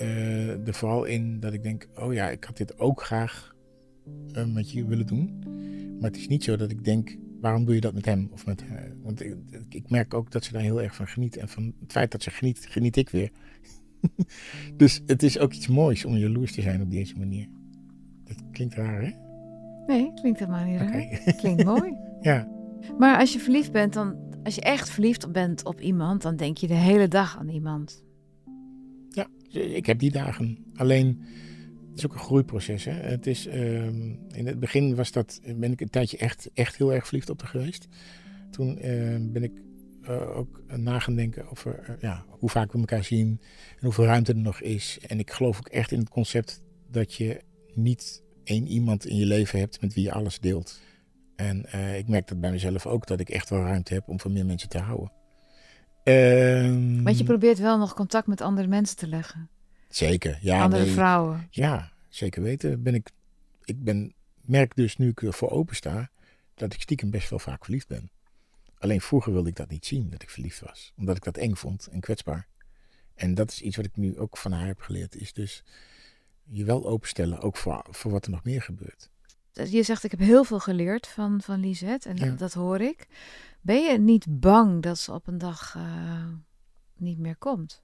eh, 0.00 0.66
er 0.66 0.74
vooral 0.74 1.04
in 1.04 1.40
dat 1.40 1.52
ik 1.52 1.62
denk: 1.62 1.88
oh 1.94 2.12
ja, 2.12 2.30
ik 2.30 2.44
had 2.44 2.56
dit 2.56 2.78
ook 2.78 3.02
graag 3.02 3.54
eh, 4.32 4.46
met 4.46 4.70
je 4.70 4.86
willen 4.86 5.06
doen. 5.06 5.38
Maar 6.00 6.10
het 6.10 6.18
is 6.18 6.28
niet 6.28 6.44
zo 6.44 6.56
dat 6.56 6.70
ik 6.70 6.84
denk: 6.84 7.16
waarom 7.40 7.64
doe 7.64 7.74
je 7.74 7.80
dat 7.80 7.94
met 7.94 8.04
hem 8.04 8.28
of 8.32 8.46
met 8.46 8.62
haar? 8.62 8.92
Want 9.02 9.24
ik, 9.24 9.36
ik 9.68 9.90
merk 9.90 10.14
ook 10.14 10.30
dat 10.30 10.44
ze 10.44 10.52
daar 10.52 10.62
heel 10.62 10.82
erg 10.82 10.94
van 10.94 11.06
geniet. 11.06 11.36
En 11.36 11.48
van 11.48 11.74
het 11.80 11.92
feit 11.92 12.12
dat 12.12 12.22
ze 12.22 12.30
geniet, 12.30 12.66
geniet 12.68 12.96
ik 12.96 13.08
weer. 13.08 13.30
dus 14.76 15.02
het 15.06 15.22
is 15.22 15.38
ook 15.38 15.52
iets 15.52 15.68
moois 15.68 16.04
om 16.04 16.16
jaloers 16.16 16.52
te 16.52 16.62
zijn 16.62 16.82
op 16.82 16.90
deze 16.90 17.18
manier. 17.18 17.48
Dat 18.24 18.36
klinkt 18.52 18.74
raar, 18.74 19.02
hè? 19.02 19.10
Nee, 19.86 20.12
klinkt 20.14 20.38
helemaal 20.38 20.64
niet 20.64 20.80
raar. 20.80 21.34
Klinkt 21.40 21.64
mooi. 21.64 21.96
ja. 22.20 22.48
Maar 22.98 23.18
als 23.18 23.32
je 23.32 23.38
verliefd 23.38 23.72
bent, 23.72 23.92
dan, 23.92 24.16
als 24.42 24.54
je 24.54 24.60
echt 24.60 24.90
verliefd 24.90 25.32
bent 25.32 25.64
op 25.64 25.80
iemand, 25.80 26.22
dan 26.22 26.36
denk 26.36 26.56
je 26.56 26.66
de 26.66 26.74
hele 26.74 27.08
dag 27.08 27.38
aan 27.38 27.48
iemand. 27.48 28.04
Ik 29.50 29.86
heb 29.86 29.98
die 29.98 30.10
dagen. 30.10 30.58
Alleen, 30.74 31.24
het 31.90 31.98
is 31.98 32.06
ook 32.06 32.12
een 32.12 32.18
groeiproces. 32.18 32.84
Hè? 32.84 32.92
Het 32.92 33.26
is, 33.26 33.46
ehm, 33.46 34.14
in 34.32 34.46
het 34.46 34.60
begin 34.60 34.94
was 34.94 35.12
dat, 35.12 35.40
ben 35.56 35.72
ik 35.72 35.80
een 35.80 35.90
tijdje 35.90 36.16
echt, 36.16 36.50
echt 36.54 36.76
heel 36.76 36.92
erg 36.92 37.06
verliefd 37.06 37.30
op 37.30 37.40
haar 37.40 37.50
geweest. 37.50 37.88
Toen 38.50 38.78
ehm, 38.78 39.32
ben 39.32 39.42
ik 39.42 39.52
eh, 40.02 40.36
ook 40.36 40.62
na 40.76 40.98
gaan 40.98 41.14
denken 41.14 41.50
over 41.50 41.78
eh, 41.78 41.94
ja, 42.00 42.24
hoe 42.28 42.48
vaak 42.48 42.72
we 42.72 42.78
elkaar 42.78 43.04
zien 43.04 43.40
en 43.70 43.84
hoeveel 43.84 44.04
ruimte 44.04 44.32
er 44.32 44.38
nog 44.38 44.60
is. 44.60 44.98
En 45.06 45.18
ik 45.18 45.30
geloof 45.30 45.58
ook 45.58 45.68
echt 45.68 45.92
in 45.92 45.98
het 45.98 46.08
concept 46.08 46.62
dat 46.90 47.14
je 47.14 47.40
niet 47.74 48.22
één 48.44 48.66
iemand 48.66 49.06
in 49.06 49.16
je 49.16 49.26
leven 49.26 49.58
hebt 49.58 49.80
met 49.80 49.94
wie 49.94 50.04
je 50.04 50.12
alles 50.12 50.38
deelt. 50.38 50.80
En 51.36 51.66
eh, 51.66 51.98
ik 51.98 52.08
merk 52.08 52.28
dat 52.28 52.40
bij 52.40 52.50
mezelf 52.50 52.86
ook, 52.86 53.06
dat 53.06 53.20
ik 53.20 53.28
echt 53.28 53.50
wel 53.50 53.62
ruimte 53.62 53.94
heb 53.94 54.08
om 54.08 54.20
van 54.20 54.32
meer 54.32 54.46
mensen 54.46 54.68
te 54.68 54.78
houden. 54.78 55.12
Ehm, 56.04 57.02
Want 57.02 57.18
je 57.18 57.24
probeert 57.24 57.58
wel 57.58 57.78
nog 57.78 57.94
contact 57.94 58.26
met 58.26 58.40
andere 58.40 58.66
mensen 58.66 58.96
te 58.96 59.06
leggen. 59.06 59.48
Zeker, 59.88 60.38
ja. 60.40 60.62
andere 60.62 60.84
nee. 60.84 60.92
vrouwen. 60.92 61.46
Ja, 61.50 61.92
zeker 62.08 62.42
weten. 62.42 62.82
Ben 62.82 62.94
ik, 62.94 63.10
ik 63.64 63.84
ben, 63.84 64.14
merk 64.40 64.76
dus 64.76 64.96
nu 64.96 65.08
ik 65.08 65.22
ervoor 65.22 65.50
open 65.50 65.76
sta, 65.76 66.10
dat 66.54 66.74
ik 66.74 66.80
stiekem 66.80 67.10
best 67.10 67.30
wel 67.30 67.38
vaak 67.38 67.64
verliefd 67.64 67.88
ben. 67.88 68.10
Alleen 68.78 69.00
vroeger 69.00 69.32
wilde 69.32 69.48
ik 69.48 69.56
dat 69.56 69.70
niet 69.70 69.86
zien, 69.86 70.10
dat 70.10 70.22
ik 70.22 70.30
verliefd 70.30 70.60
was. 70.60 70.92
Omdat 70.96 71.16
ik 71.16 71.24
dat 71.24 71.36
eng 71.36 71.54
vond 71.54 71.86
en 71.86 72.00
kwetsbaar. 72.00 72.46
En 73.14 73.34
dat 73.34 73.50
is 73.50 73.60
iets 73.60 73.76
wat 73.76 73.84
ik 73.84 73.96
nu 73.96 74.18
ook 74.18 74.36
van 74.36 74.52
haar 74.52 74.66
heb 74.66 74.80
geleerd. 74.80 75.16
Is 75.16 75.32
dus 75.32 75.64
je 76.44 76.64
wel 76.64 76.86
openstellen, 76.86 77.40
ook 77.40 77.56
voor, 77.56 77.84
voor 77.90 78.10
wat 78.10 78.24
er 78.24 78.30
nog 78.30 78.44
meer 78.44 78.62
gebeurt. 78.62 79.10
Je 79.52 79.82
zegt, 79.82 80.04
ik 80.04 80.10
heb 80.10 80.20
heel 80.20 80.44
veel 80.44 80.58
geleerd 80.60 81.06
van, 81.06 81.40
van 81.42 81.60
Lisette 81.60 82.08
en 82.08 82.16
Ja. 82.16 82.30
dat, 82.30 82.52
hoor 82.52 82.80
ik. 82.80 83.06
Ben 83.60 83.82
je 83.82 83.98
niet 83.98 84.40
bang 84.40 84.82
dat 84.82 84.98
ze 84.98 85.12
op 85.12 85.26
een 85.26 85.38
dag 85.38 85.74
eh, 85.76 86.24
niet 86.96 87.18
meer 87.18 87.36
komt? 87.36 87.82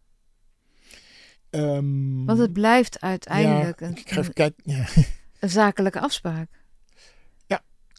Ehm, 1.51 2.25
Want 2.25 2.39
het 2.39 2.53
blijft 2.53 3.01
uiteindelijk 3.01 3.81
ja, 3.81 3.87
een, 3.87 3.97
ik 3.97 4.11
ga 4.11 4.21
even 4.21 4.33
kijken. 4.33 4.63
Ja, 4.73 4.87
een 5.41 5.51
zakelijke 5.51 6.01
afspraak. 6.01 6.65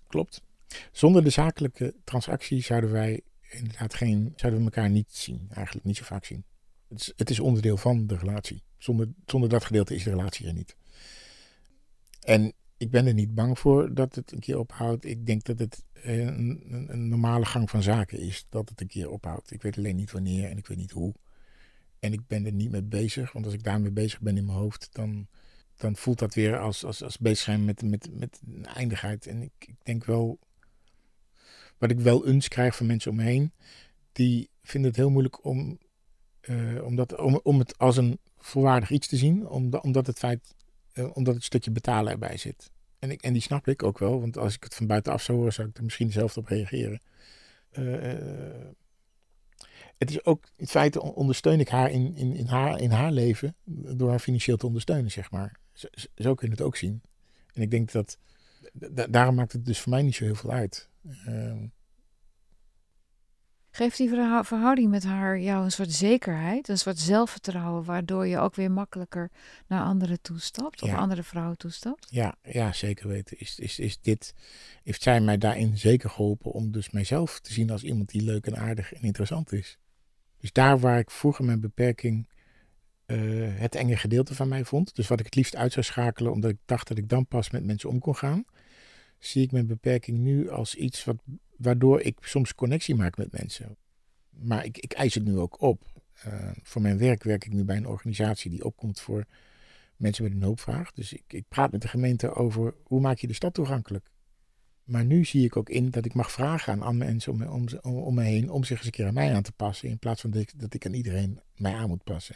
klopt. 0.07 0.41
Zonder 0.91 1.23
de 1.23 1.29
zakelijke 1.29 1.95
transactie 2.03 2.61
zouden 2.61 2.91
wij 2.91 3.21
inderdaad 3.49 3.93
geen, 3.93 4.33
zouden 4.35 4.59
we 4.59 4.65
elkaar 4.65 4.89
niet 4.89 5.11
zien. 5.11 5.47
Eigenlijk 5.49 5.85
niet 5.85 5.97
zo 5.97 6.03
vaak 6.03 6.25
zien. 6.25 6.43
Het 6.87 6.99
is, 6.99 7.13
het 7.15 7.29
is 7.29 7.39
onderdeel 7.39 7.77
van 7.77 8.07
de 8.07 8.17
relatie. 8.17 8.63
Zonder, 8.77 9.07
zonder 9.25 9.49
dat 9.49 9.65
gedeelte 9.65 9.95
is 9.95 10.03
de 10.03 10.09
relatie 10.09 10.47
er 10.47 10.53
niet. 10.53 10.75
En 12.19 12.53
ik 12.77 12.91
ben 12.91 13.05
er 13.05 13.13
niet 13.13 13.35
bang 13.35 13.59
voor 13.59 13.93
dat 13.93 14.15
het 14.15 14.31
een 14.31 14.39
keer 14.39 14.59
ophoudt. 14.59 15.05
Ik 15.05 15.25
denk 15.25 15.43
dat 15.43 15.59
het 15.59 15.83
eh, 15.93 16.19
een, 16.19 16.63
een, 16.87 17.07
normale 17.07 17.45
gang 17.45 17.69
van 17.69 17.83
zaken 17.83 18.19
is 18.19 18.45
dat 18.49 18.69
het 18.69 18.81
een 18.81 18.87
keer 18.87 19.09
ophoudt. 19.09 19.51
Ik 19.51 19.61
weet 19.61 19.77
alleen 19.77 19.95
niet 19.95 20.11
wanneer 20.11 20.49
en 20.49 20.57
ik 20.57 20.67
weet 20.67 20.77
niet 20.77 20.91
hoe. 20.91 21.13
En 21.99 22.13
ik 22.13 22.27
ben 22.27 22.45
er 22.45 22.51
niet 22.51 22.71
mee 22.71 22.83
bezig, 22.83 23.31
want 23.31 23.45
als 23.45 23.53
ik 23.53 23.63
daarmee 23.63 23.91
bezig 23.91 24.19
ben 24.19 24.37
in 24.37 24.45
mijn 24.45 24.57
hoofd, 24.57 24.89
dan, 24.91 25.27
dan 25.75 25.95
voelt 25.95 26.19
dat 26.19 26.33
weer 26.33 26.59
als, 26.59 26.83
als, 26.83 27.03
als 27.03 27.17
bezig 27.17 27.43
zijn 27.43 27.65
met, 27.65 27.81
met, 27.81 28.09
met 28.13 28.41
een 28.55 28.65
eindigheid. 28.65 29.27
En 29.27 29.41
ik, 29.41 29.51
ik 29.59 29.75
denk 29.83 30.05
wel, 30.05 30.39
wat 31.77 31.91
ik 31.91 31.99
wel 31.99 32.27
eens 32.27 32.47
krijg 32.47 32.75
van 32.75 32.85
mensen 32.85 33.11
om 33.11 33.17
me 33.17 33.23
heen, 33.23 33.51
die 34.11 34.49
vinden 34.61 34.89
het 34.89 34.99
heel 34.99 35.09
moeilijk 35.09 35.45
om, 35.45 35.77
eh, 36.39 36.83
om, 36.83 37.39
om, 37.43 37.59
het 37.59 37.77
als 37.77 37.97
een 37.97 38.19
volwaardig 38.37 38.89
iets 38.89 39.07
te 39.07 39.17
zien, 39.17 39.47
omdat, 39.47 39.83
omdat 39.83 40.07
het 40.07 40.17
feit, 40.17 40.55
omdat 41.13 41.35
het 41.35 41.43
stukje 41.43 41.71
betalen 41.71 42.11
erbij 42.11 42.37
zit. 42.37 42.71
En, 42.99 43.11
ik, 43.11 43.21
en 43.21 43.33
die 43.33 43.41
snap 43.41 43.67
ik 43.67 43.83
ook 43.83 43.99
wel, 43.99 44.19
want 44.19 44.37
als 44.37 44.55
ik 44.55 44.63
het 44.63 44.75
van 44.75 44.87
buitenaf 44.87 45.21
zou 45.21 45.37
horen, 45.37 45.53
zou 45.53 45.67
ik 45.67 45.77
er 45.77 45.83
misschien 45.83 46.11
zelf 46.11 46.37
op 46.37 46.45
reageren. 46.47 47.01
Eh, 47.69 48.11
eh, 48.11 48.67
het 49.97 50.09
is 50.09 50.25
ook 50.25 50.45
in 50.55 50.67
feite 50.67 51.01
on- 51.01 51.13
ondersteun 51.13 51.59
ik 51.59 51.69
haar 51.69 51.91
in, 51.91 52.15
in, 52.15 52.33
in, 52.35 52.45
haar, 52.45 52.79
in 52.79 52.91
haar 52.91 53.11
leven 53.11 53.55
door 53.95 54.09
haar 54.09 54.19
financieel 54.19 54.57
te 54.57 54.65
ondersteunen, 54.65 55.11
zeg 55.11 55.31
maar. 55.31 55.59
Zo, 56.15 56.33
kun 56.33 56.47
je 56.47 56.53
het 56.53 56.61
ook 56.61 56.75
zien. 56.75 57.01
En 57.53 57.61
ik 57.61 57.71
denk 57.71 57.91
dat, 57.91 58.17
da- 58.73 59.07
daarom 59.07 59.35
maakt 59.35 59.51
het 59.51 59.65
dus 59.65 59.79
voor 59.79 59.91
mij 59.91 60.01
niet 60.01 60.15
zo 60.15 60.23
heel 60.23 60.35
veel 60.35 60.51
uit. 60.51 60.89
Ehm, 61.25 61.65
Geeft 63.77 63.97
die 63.97 64.09
verhou- 64.09 64.45
verhouding 64.45 64.89
met 64.89 65.03
haar 65.03 65.39
jou 65.39 65.63
een 65.63 65.71
soort 65.71 65.91
zekerheid, 65.91 66.67
een 66.67 66.77
soort 66.77 66.99
zelfvertrouwen, 66.99 67.83
waardoor 67.83 68.27
je 68.27 68.37
ook 68.37 68.55
weer 68.55 68.71
makkelijker 68.71 69.31
naar 69.67 69.83
anderen 69.83 70.21
toestapt 70.21 70.81
of 70.81 70.89
Ja. 70.89 70.95
andere 70.95 71.23
vrouwen 71.23 71.57
toestapt? 71.57 72.07
ja, 72.09 72.35
ja, 72.41 72.73
zeker 72.73 73.07
weten. 73.07 73.39
Is, 73.39 73.59
is, 73.59 73.79
is 73.79 74.01
dit, 74.01 74.33
heeft 74.83 75.01
zij 75.01 75.21
mij 75.21 75.37
daarin 75.37 75.77
zeker 75.77 76.09
geholpen 76.09 76.51
om 76.51 76.71
dus 76.71 76.89
mijzelf 76.89 77.39
te 77.39 77.53
zien 77.53 77.69
als 77.69 77.83
iemand 77.83 78.09
die 78.09 78.21
leuk 78.23 78.45
en 78.45 78.57
aardig 78.57 78.93
en 78.93 79.01
interessant 79.01 79.51
is. 79.51 79.77
Dus 80.37 80.51
daar 80.51 80.79
waar 80.79 80.99
ik 80.99 81.11
vroeger 81.11 81.45
mijn 81.45 81.59
beperking 81.59 82.27
eh, 83.05 83.17
het 83.41 83.75
enge 83.75 83.97
gedeelte 83.97 84.35
van 84.35 84.47
mij 84.47 84.65
vond, 84.65 84.95
dus 84.95 85.07
wat 85.07 85.19
ik 85.19 85.25
het 85.25 85.35
liefst 85.35 85.55
uit 85.55 85.71
zou 85.73 85.85
schakelen 85.85 86.31
omdat 86.31 86.51
ik 86.51 86.57
dacht 86.65 86.87
dat 86.87 86.97
ik 86.97 87.09
dan 87.09 87.27
pas 87.27 87.49
met 87.49 87.65
mensen 87.65 87.89
om 87.89 87.99
kon 87.99 88.15
gaan, 88.15 88.45
zie 89.19 89.43
ik 89.43 89.51
mijn 89.51 89.67
beperking 89.67 90.17
nu 90.17 90.49
als 90.49 90.75
iets 90.75 91.03
wat, 91.05 91.15
waardoor 91.57 92.01
ik 92.01 92.17
soms 92.21 92.55
connectie 92.55 92.95
maak 92.95 93.17
met 93.17 93.31
mensen. 93.31 93.77
Maar 94.29 94.65
ik, 94.65 94.77
ik 94.77 94.93
eis 94.93 95.13
het 95.13 95.25
nu 95.25 95.37
ook 95.37 95.61
op. 95.61 95.85
Eh, 96.13 96.49
voor 96.63 96.81
mijn 96.81 96.97
werk 96.97 97.23
werk 97.23 97.45
ik 97.45 97.53
nu 97.53 97.63
bij 97.63 97.77
een 97.77 97.87
organisatie 97.87 98.51
die 98.51 98.65
opkomt 98.65 98.99
voor 98.99 99.25
mensen 99.95 100.23
met 100.23 100.31
een 100.31 100.41
hulpvraag. 100.41 100.91
Dus 100.91 101.13
ik, 101.13 101.23
ik 101.27 101.45
praat 101.47 101.71
met 101.71 101.81
de 101.81 101.87
gemeente 101.87 102.33
over 102.33 102.73
hoe 102.83 102.99
maak 102.99 103.17
je 103.17 103.27
de 103.27 103.33
stad 103.33 103.53
toegankelijk. 103.53 104.09
Maar 104.83 105.05
nu 105.05 105.25
zie 105.25 105.45
ik 105.45 105.57
ook 105.57 105.69
in 105.69 105.89
dat 105.89 106.05
ik 106.05 106.13
mag 106.13 106.31
vragen 106.31 106.73
aan, 106.73 106.83
aan 106.83 106.97
mensen 106.97 107.31
om, 107.31 107.43
om, 107.43 107.65
om, 107.81 107.95
om 107.95 108.13
me 108.13 108.23
heen 108.23 108.49
om 108.49 108.63
zich 108.63 108.77
eens 108.77 108.85
een 108.85 108.91
keer 108.91 109.07
aan 109.07 109.13
mij 109.13 109.33
aan 109.33 109.41
te 109.41 109.51
passen. 109.51 109.89
In 109.89 109.99
plaats 109.99 110.21
van 110.21 110.31
dat 110.55 110.73
ik 110.73 110.85
aan 110.85 110.93
iedereen 110.93 111.39
mij 111.55 111.73
aan 111.73 111.87
moet 111.87 112.03
passen. 112.03 112.35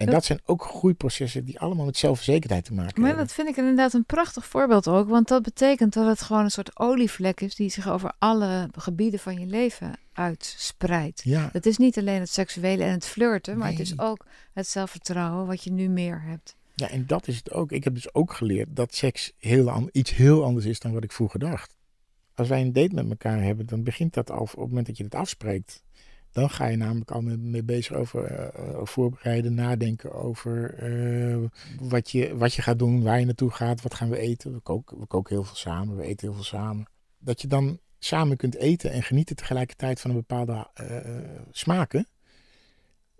En 0.00 0.10
dat, 0.10 0.24
zijn 0.24 0.40
ook 0.44 0.62
groeiprocessen 0.62 1.44
die 1.44 1.60
allemaal 1.60 1.84
met 1.84 1.96
zelfverzekerdheid 1.96 2.64
te 2.64 2.74
maken 2.74 3.00
maar 3.00 3.08
hebben. 3.08 3.26
dat 3.26 3.34
vind 3.34 3.48
ik 3.48 3.56
inderdaad 3.56 3.92
een 3.92 4.04
prachtig 4.04 4.46
voorbeeld 4.46 4.88
ook. 4.88 5.08
Want 5.08 5.28
dat 5.28 5.42
betekent 5.42 5.92
dat 5.92 6.06
het 6.06 6.20
gewoon 6.22 6.44
een 6.44 6.50
soort 6.50 6.78
olievlek 6.78 7.40
is 7.40 7.54
die 7.54 7.70
zich 7.70 7.88
over 7.88 8.12
alle 8.18 8.68
gebieden 8.72 9.20
van 9.20 9.38
je 9.38 9.46
leven 9.46 9.98
uitspreidt. 10.12 11.22
Ja, 11.24 11.48
Het 11.52 11.66
is 11.66 11.76
niet 11.76 11.98
alleen 11.98 12.20
het 12.20 12.30
seksuele 12.30 12.84
en 12.84 12.90
het 12.90 13.06
flirten, 13.06 13.58
maar 13.58 13.70
het 13.70 13.80
is 13.80 13.98
ook 13.98 14.26
het 14.52 14.66
zelfvertrouwen 14.66 15.46
wat 15.46 15.64
je 15.64 15.72
nu 15.72 15.88
meer 15.88 16.22
hebt. 16.22 16.56
ja, 16.74 16.88
en 16.88 17.06
dat 17.06 17.28
is 17.28 17.36
het 17.36 17.52
ook. 17.52 17.72
Ik 17.72 17.84
heb 17.84 17.94
dus 17.94 18.14
ook 18.14 18.32
geleerd 18.32 18.68
dat 18.70 18.94
seks 18.94 19.32
heel 19.38 19.88
iets 19.92 20.14
heel 20.14 20.44
anders 20.44 20.66
is 20.66 20.80
dan 20.80 20.92
wat 20.92 21.04
ik 21.04 21.12
vroeger 21.12 21.38
dacht. 21.40 21.76
Als 22.34 22.48
wij 22.48 22.60
een 22.60 22.72
date 22.72 22.94
met 22.94 23.08
elkaar 23.10 23.42
hebben, 23.42 23.66
dan 23.66 23.82
begint 23.82 24.14
dat 24.14 24.30
al 24.30 24.40
op 24.40 24.48
het 24.50 24.56
moment 24.58 24.86
dat 24.86 24.96
je 24.96 25.04
het 25.04 25.14
afspreekt. 25.14 25.82
Dan 26.32 26.50
ga 26.50 26.66
je 26.66 26.76
namelijk 26.76 27.10
al 27.10 27.20
mee, 27.20 27.62
bezig 27.62 27.96
over 27.96 28.24
eh, 28.24 28.46
eh, 28.46 28.80
voorbereiden, 28.84 29.54
nadenken 29.54 30.12
over 30.12 30.74
eh, 30.74 31.48
wat, 31.80 32.10
je, 32.10 32.36
wat 32.36 32.54
je 32.54 32.62
gaat 32.62 32.78
doen, 32.78 33.02
waar 33.02 33.18
je 33.18 33.24
naartoe 33.24 33.50
gaat, 33.50 33.82
wat 33.82 33.94
gaan 33.94 34.10
we 34.10 34.18
eten. 34.18 34.52
We 34.52 34.60
koken, 34.60 34.98
we 34.98 35.06
koken 35.06 35.34
heel 35.34 35.44
veel 35.44 35.56
samen, 35.56 35.96
we 35.96 36.02
eten 36.02 36.26
heel 36.26 36.34
veel 36.36 36.44
samen. 36.44 36.86
Dat 37.18 37.40
je 37.40 37.48
dan 37.48 37.80
samen 37.98 38.36
kunt 38.36 38.56
eten 38.56 38.90
en 38.90 39.02
genieten 39.02 39.36
tegelijkertijd 39.36 40.00
van 40.00 40.10
een 40.10 40.16
bepaalde 40.16 40.70
smaken. 41.50 42.06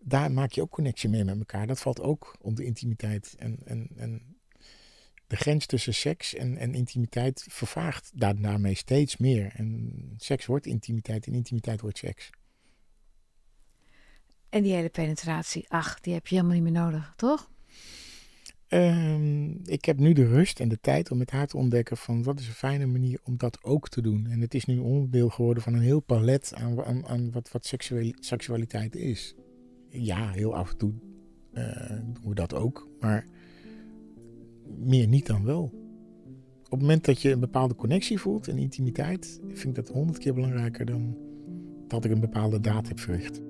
Daar 0.02 0.32
maak 0.32 0.52
je 0.52 0.62
ook 0.62 0.70
connectie 0.70 1.08
mee 1.08 1.24
met 1.24 1.38
elkaar. 1.38 1.66
Dat 1.66 1.80
valt 1.80 2.00
ook 2.00 2.36
onder 2.40 2.64
intimiteit. 2.64 3.34
En, 3.38 3.58
en, 3.64 3.88
en 3.96 4.36
de 5.26 5.36
grens 5.36 5.66
tussen 5.66 5.94
seks 5.94 6.34
en, 6.34 6.56
en 6.56 6.74
intimiteit 6.74 7.46
vervaagt 7.48 8.10
daar- 8.14 8.40
daarmee 8.40 8.74
steeds 8.74 9.16
meer. 9.16 9.52
En 9.54 10.14
seks 10.16 10.46
wordt 10.46 10.66
intimiteit 10.66 11.26
en 11.26 11.34
intimiteit 11.34 11.80
wordt 11.80 11.98
seks. 11.98 12.30
En 14.50 14.62
die 14.62 14.72
hele 14.72 14.88
penetratie, 14.88 15.64
ach, 15.68 16.00
die 16.00 16.12
heb 16.12 16.26
je 16.26 16.34
helemaal 16.34 16.54
niet 16.54 16.72
meer 16.72 16.82
nodig, 16.82 17.12
toch? 17.16 17.50
Ehm, 18.68 19.50
ik 19.64 19.84
heb 19.84 19.98
nu 19.98 20.12
de 20.12 20.26
rust 20.26 20.60
en 20.60 20.68
de 20.68 20.80
tijd 20.80 21.10
om 21.10 21.18
met 21.18 21.30
haar 21.30 21.46
te 21.46 21.56
ontdekken 21.56 21.96
van 21.96 22.22
wat 22.22 22.40
is 22.40 22.46
een 22.46 22.52
fijne 22.52 22.86
manier 22.86 23.20
om 23.24 23.36
dat 23.36 23.64
ook 23.64 23.88
te 23.88 24.00
doen. 24.00 24.26
En 24.26 24.40
het 24.40 24.54
is 24.54 24.64
nu 24.64 24.78
onderdeel 24.78 25.28
geworden 25.28 25.62
van 25.62 25.74
een 25.74 25.80
heel 25.80 26.00
palet 26.00 26.52
aan, 26.54 26.84
aan, 26.84 27.06
aan 27.06 27.30
wat, 27.30 27.50
wat 27.50 27.74
seksualiteit 28.18 28.96
is. 28.96 29.34
Ja, 29.88 30.30
heel 30.30 30.54
af 30.54 30.70
en 30.70 30.76
toe 30.76 30.92
eh, 31.52 31.88
doen 31.88 32.28
we 32.28 32.34
dat 32.34 32.54
ook, 32.54 32.88
maar 33.00 33.26
meer 34.78 35.06
niet 35.06 35.26
dan 35.26 35.44
wel. 35.44 35.62
Op 36.64 36.70
het 36.70 36.80
moment 36.80 37.04
dat 37.04 37.22
je 37.22 37.30
een 37.30 37.40
bepaalde 37.40 37.74
connectie 37.74 38.18
voelt 38.18 38.48
en 38.48 38.58
intimiteit, 38.58 39.40
vind 39.46 39.78
ik 39.78 39.84
dat 39.84 39.94
honderd 39.94 40.18
keer 40.18 40.34
belangrijker 40.34 40.86
dan 40.86 41.16
dat 41.88 42.04
ik 42.04 42.10
een 42.10 42.20
bepaalde 42.20 42.60
daad 42.60 42.88
heb 42.88 43.00
verricht. 43.00 43.49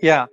ja, 0.00 0.28